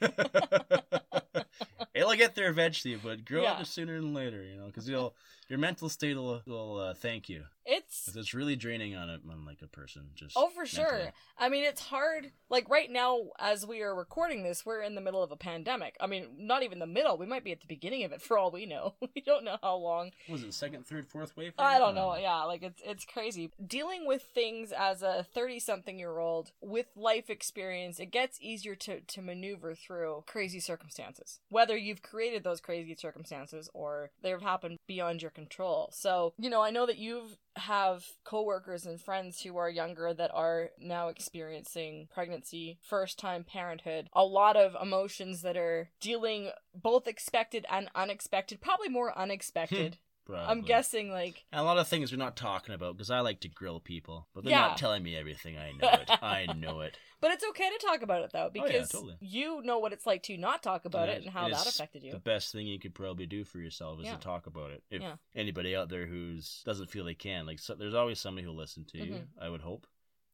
It'll 1.94 2.14
get 2.14 2.34
there 2.34 2.50
eventually, 2.50 2.96
but 3.02 3.24
grow 3.24 3.42
Yeah. 3.42 3.60
it 3.60 3.66
sooner 3.66 3.98
than 3.98 4.12
later, 4.12 4.42
you 4.42 4.56
know, 4.56 4.66
because 4.66 4.88
you'll 4.88 5.16
your 5.48 5.58
mental 5.58 5.88
state 5.88 6.16
will 6.16 6.42
will 6.46 6.78
uh, 6.78 6.94
thank 6.94 7.28
you. 7.28 7.44
It's 7.66 8.14
it's 8.14 8.32
really 8.34 8.56
draining 8.56 8.94
on 8.96 9.08
a 9.10 9.18
on 9.30 9.44
like 9.44 9.62
a 9.62 9.66
person. 9.66 10.08
Just 10.14 10.36
Oh, 10.36 10.48
for 10.48 10.64
sure. 10.66 10.84
mentally. 10.90 11.10
I 11.38 11.48
mean, 11.48 11.64
it's 11.64 11.80
hard. 11.80 12.32
Like 12.48 12.68
right 12.70 12.90
now, 12.90 13.30
as 13.38 13.66
we 13.66 13.82
are 13.82 13.94
recording 13.94 14.44
this, 14.44 14.64
we're 14.64 14.82
in 14.82 14.94
the 14.94 15.00
middle 15.00 15.22
of 15.22 15.32
a 15.32 15.36
pandemic. 15.36 15.96
I 16.00 16.06
mean, 16.06 16.28
not 16.38 16.62
even 16.62 16.78
the 16.78 16.86
middle. 16.86 17.18
We 17.18 17.26
might 17.26 17.44
be 17.44 17.52
at 17.52 17.60
the 17.60 17.66
beginning 17.66 18.04
of 18.04 18.12
it 18.12 18.22
for 18.22 18.38
all 18.38 18.50
we 18.50 18.66
know. 18.66 18.94
we 19.14 19.20
don't 19.20 19.44
know 19.44 19.58
how 19.62 19.76
long. 19.76 20.12
Was 20.28 20.42
it 20.42 20.54
second, 20.54 20.86
third, 20.86 21.06
fourth 21.08 21.36
wave? 21.36 21.52
I 21.58 21.78
don't 21.78 21.94
know. 21.94 22.14
Yeah, 22.16 22.44
like 22.44 22.62
it's 22.62 22.80
it's 22.84 23.04
crazy 23.04 23.50
dealing 23.64 24.06
with 24.06 24.22
things 24.22 24.72
as 24.72 25.02
a 25.02 25.26
thirty 25.34 25.58
something 25.58 25.98
year 25.98 26.18
old 26.18 26.52
with 26.60 26.86
life 26.96 27.28
experience. 27.28 27.98
It 27.98 28.10
gets 28.12 28.38
easier 28.40 28.74
to 28.76 29.00
to 29.00 29.22
maneuver 29.22 29.74
through 29.74 30.24
crazy 30.26 30.60
circumstances, 30.60 31.40
whether 31.48 31.76
you've 31.76 32.02
created 32.02 32.44
those 32.44 32.60
crazy 32.60 32.94
circumstances 32.94 33.68
or 33.74 34.10
they've 34.22 34.40
happened 34.40 34.78
beyond 34.86 35.22
your 35.22 35.30
control. 35.30 35.90
So 35.92 36.32
you 36.38 36.48
know, 36.50 36.62
I 36.62 36.70
know 36.70 36.86
that 36.86 36.98
you've 36.98 37.38
have 37.56 38.04
coworkers 38.24 38.86
and 38.86 39.00
friends 39.00 39.40
who 39.40 39.56
are 39.56 39.70
younger 39.70 40.12
that 40.14 40.30
are 40.34 40.70
now 40.78 41.08
experiencing 41.08 42.08
pregnancy, 42.12 42.78
first 42.82 43.18
time 43.18 43.44
parenthood, 43.44 44.08
a 44.12 44.24
lot 44.24 44.56
of 44.56 44.76
emotions 44.80 45.42
that 45.42 45.56
are 45.56 45.90
dealing 46.00 46.50
both 46.74 47.06
expected 47.06 47.66
and 47.70 47.88
unexpected, 47.94 48.60
probably 48.60 48.88
more 48.88 49.16
unexpected. 49.18 49.94
Hmm. 49.94 50.00
I'm 50.34 50.62
guessing 50.62 51.10
like 51.10 51.44
And 51.52 51.60
a 51.60 51.64
lot 51.64 51.78
of 51.78 51.86
things 51.88 52.10
we're 52.12 52.18
not 52.18 52.36
talking 52.36 52.74
about 52.74 52.96
because 52.96 53.10
I 53.10 53.20
like 53.20 53.40
to 53.40 53.48
grill 53.48 53.80
people, 53.80 54.28
but 54.34 54.44
they're 54.44 54.50
Yeah. 54.52 54.60
not 54.68 54.76
telling 54.78 55.02
me 55.02 55.16
everything. 55.16 55.56
I 55.58 55.72
know 55.72 55.88
it. 55.88 56.10
I 56.22 56.46
know 56.56 56.80
it. 56.80 56.96
But 57.20 57.30
it's 57.32 57.44
okay 57.50 57.68
to 57.70 57.86
talk 57.86 58.02
about 58.02 58.22
it 58.22 58.30
though, 58.32 58.50
Oh, 58.50 58.50
yeah, 58.54 58.62
because 58.64 58.88
totally. 58.90 59.16
you 59.20 59.62
know 59.62 59.78
what 59.78 59.92
it's 59.92 60.06
like 60.06 60.22
to 60.24 60.36
not 60.36 60.62
talk 60.62 60.84
about 60.84 61.08
it 61.08 61.22
and 61.22 61.30
how 61.30 61.46
it 61.46 61.52
that 61.52 61.66
affected 61.66 62.02
you. 62.02 62.12
The 62.12 62.18
best 62.18 62.52
thing 62.52 62.66
you 62.66 62.78
could 62.78 62.94
probably 62.94 63.26
do 63.26 63.44
for 63.44 63.58
yourself 63.58 64.00
is 64.00 64.06
Yeah. 64.06 64.14
to 64.14 64.20
talk 64.20 64.46
about 64.46 64.70
it. 64.72 64.82
If 64.90 65.00
Yeah. 65.02 65.16
anybody 65.34 65.74
out 65.74 65.88
there 65.88 66.06
who's 66.06 66.62
doesn't 66.64 66.90
feel 66.90 67.04
they 67.04 67.14
can, 67.14 67.46
like, 67.46 67.58
so, 67.58 67.74
there's 67.74 67.94
always 67.94 68.20
somebody 68.20 68.44
who'll 68.44 68.54
listen 68.56 68.84
to 68.86 68.98
you. 68.98 69.12
Mhm. 69.14 69.26
I 69.40 69.48
would 69.48 69.62
hope. 69.62 69.86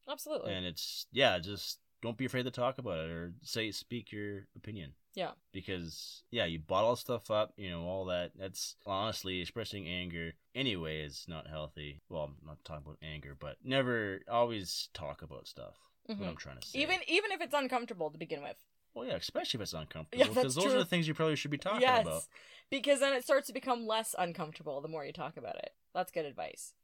Absolutely. 0.08 0.52
And 0.52 0.66
it's 0.66 1.06
yeah, 1.12 1.38
just 1.38 1.78
don't 2.02 2.18
be 2.18 2.26
afraid 2.26 2.44
to 2.44 2.50
talk 2.50 2.78
about 2.78 2.98
it 2.98 3.10
or 3.10 3.32
say 3.42 3.70
speak 3.70 4.12
your 4.12 4.46
opinion. 4.56 4.92
Yeah. 5.14 5.30
Because 5.52 6.24
yeah, 6.30 6.44
you 6.44 6.58
bottle 6.58 6.96
stuff 6.96 7.30
up, 7.30 7.52
you 7.56 7.70
know, 7.70 7.82
all 7.82 8.06
that. 8.06 8.32
That's 8.38 8.76
honestly 8.86 9.40
expressing 9.40 9.86
anger 9.86 10.32
anyway 10.54 11.02
is 11.02 11.24
not 11.28 11.46
healthy. 11.46 12.00
Well, 12.08 12.24
I'm 12.24 12.46
not 12.46 12.64
talking 12.64 12.82
about 12.84 12.98
anger, 13.02 13.36
but 13.38 13.56
never 13.64 14.20
always 14.30 14.88
talk 14.92 15.22
about 15.22 15.46
stuff. 15.46 15.76
Mhm. 16.10 16.18
What 16.18 16.28
I'm 16.28 16.36
trying 16.36 16.58
to 16.58 16.66
say. 16.66 16.80
Even 16.80 16.98
even 17.06 17.30
if 17.30 17.40
it's 17.40 17.54
uncomfortable 17.54 18.10
to 18.10 18.18
begin 18.18 18.42
with. 18.42 18.56
well, 18.94 19.06
yeah, 19.06 19.14
especially 19.14 19.58
if 19.58 19.62
it's 19.62 19.72
uncomfortable. 19.72 20.18
Yeah, 20.18 20.28
because 20.28 20.42
that's 20.42 20.54
those 20.56 20.64
true. 20.64 20.74
are 20.74 20.78
the 20.78 20.84
things 20.84 21.08
you 21.08 21.14
probably 21.14 21.36
should 21.36 21.50
be 21.50 21.58
talking 21.58 21.80
yes. 21.80 22.02
about. 22.02 22.22
Because 22.70 23.00
then 23.00 23.12
it 23.12 23.22
starts 23.22 23.46
to 23.46 23.52
become 23.52 23.86
less 23.86 24.14
uncomfortable 24.18 24.80
the 24.80 24.88
more 24.88 25.04
you 25.04 25.12
talk 25.12 25.36
about 25.36 25.56
it. 25.56 25.70
That's 25.94 26.10
good 26.10 26.24
advice. 26.24 26.74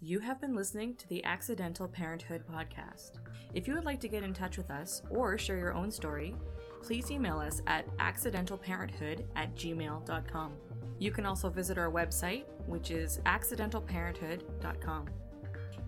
You 0.00 0.20
have 0.20 0.42
been 0.42 0.54
listening 0.54 0.94
to 0.96 1.08
the 1.08 1.24
Accidental 1.24 1.88
Parenthood 1.88 2.44
podcast. 2.46 3.12
If 3.54 3.66
you 3.66 3.74
would 3.74 3.86
like 3.86 3.98
to 4.00 4.08
get 4.08 4.22
in 4.22 4.34
touch 4.34 4.58
with 4.58 4.70
us 4.70 5.00
or 5.08 5.38
share 5.38 5.56
your 5.56 5.72
own 5.72 5.90
story, 5.90 6.34
please 6.82 7.10
email 7.10 7.38
us 7.38 7.62
at 7.66 7.86
accidentalparenthood 7.96 9.24
at 9.36 9.56
gmail.com. 9.56 10.52
You 10.98 11.10
can 11.10 11.24
also 11.24 11.48
visit 11.48 11.78
our 11.78 11.90
website, 11.90 12.44
which 12.66 12.90
is 12.90 13.20
accidentalparenthood.com. 13.24 15.06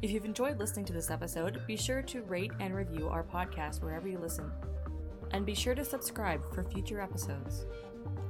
If 0.01 0.11
you've 0.11 0.25
enjoyed 0.25 0.59
listening 0.59 0.87
to 0.87 0.95
this 0.95 1.11
episode, 1.11 1.61
be 1.67 1.77
sure 1.77 2.01
to 2.03 2.23
rate 2.23 2.53
and 2.61 2.75
review 2.75 3.09
our 3.09 3.23
podcast 3.23 3.83
wherever 3.83 4.09
you 4.09 4.19
listen. 4.19 4.51
And 5.33 5.45
be 5.45 5.55
sure 5.55 5.75
to 5.75 5.85
subscribe 5.85 6.43
for 6.55 6.65
future 6.65 7.03
episodes. 7.03 7.67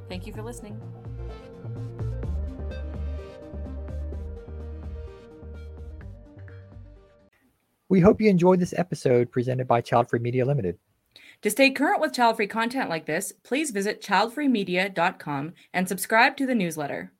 Thank 0.09 0.27
you 0.27 0.33
for 0.33 0.43
listening. 0.43 0.81
We 7.91 8.01
hope 8.01 8.21
you 8.21 8.29
enjoyed 8.29 8.61
this 8.61 8.75
episode 8.77 9.33
presented 9.33 9.67
by 9.67 9.81
Child 9.81 10.11
Free 10.11 10.19
Media 10.19 10.45
Limited. 10.45 10.79
To 11.43 11.51
stay 11.51 11.71
current 11.71 12.01
with 12.01 12.13
child 12.13 12.37
free 12.37 12.47
content 12.47 12.91
like 12.91 13.07
this, 13.07 13.33
please 13.33 13.71
visit 13.71 14.03
childfreemedia.com 14.03 15.55
and 15.73 15.89
subscribe 15.89 16.37
to 16.37 16.47
the 16.47 16.55
newsletter. 16.55 17.13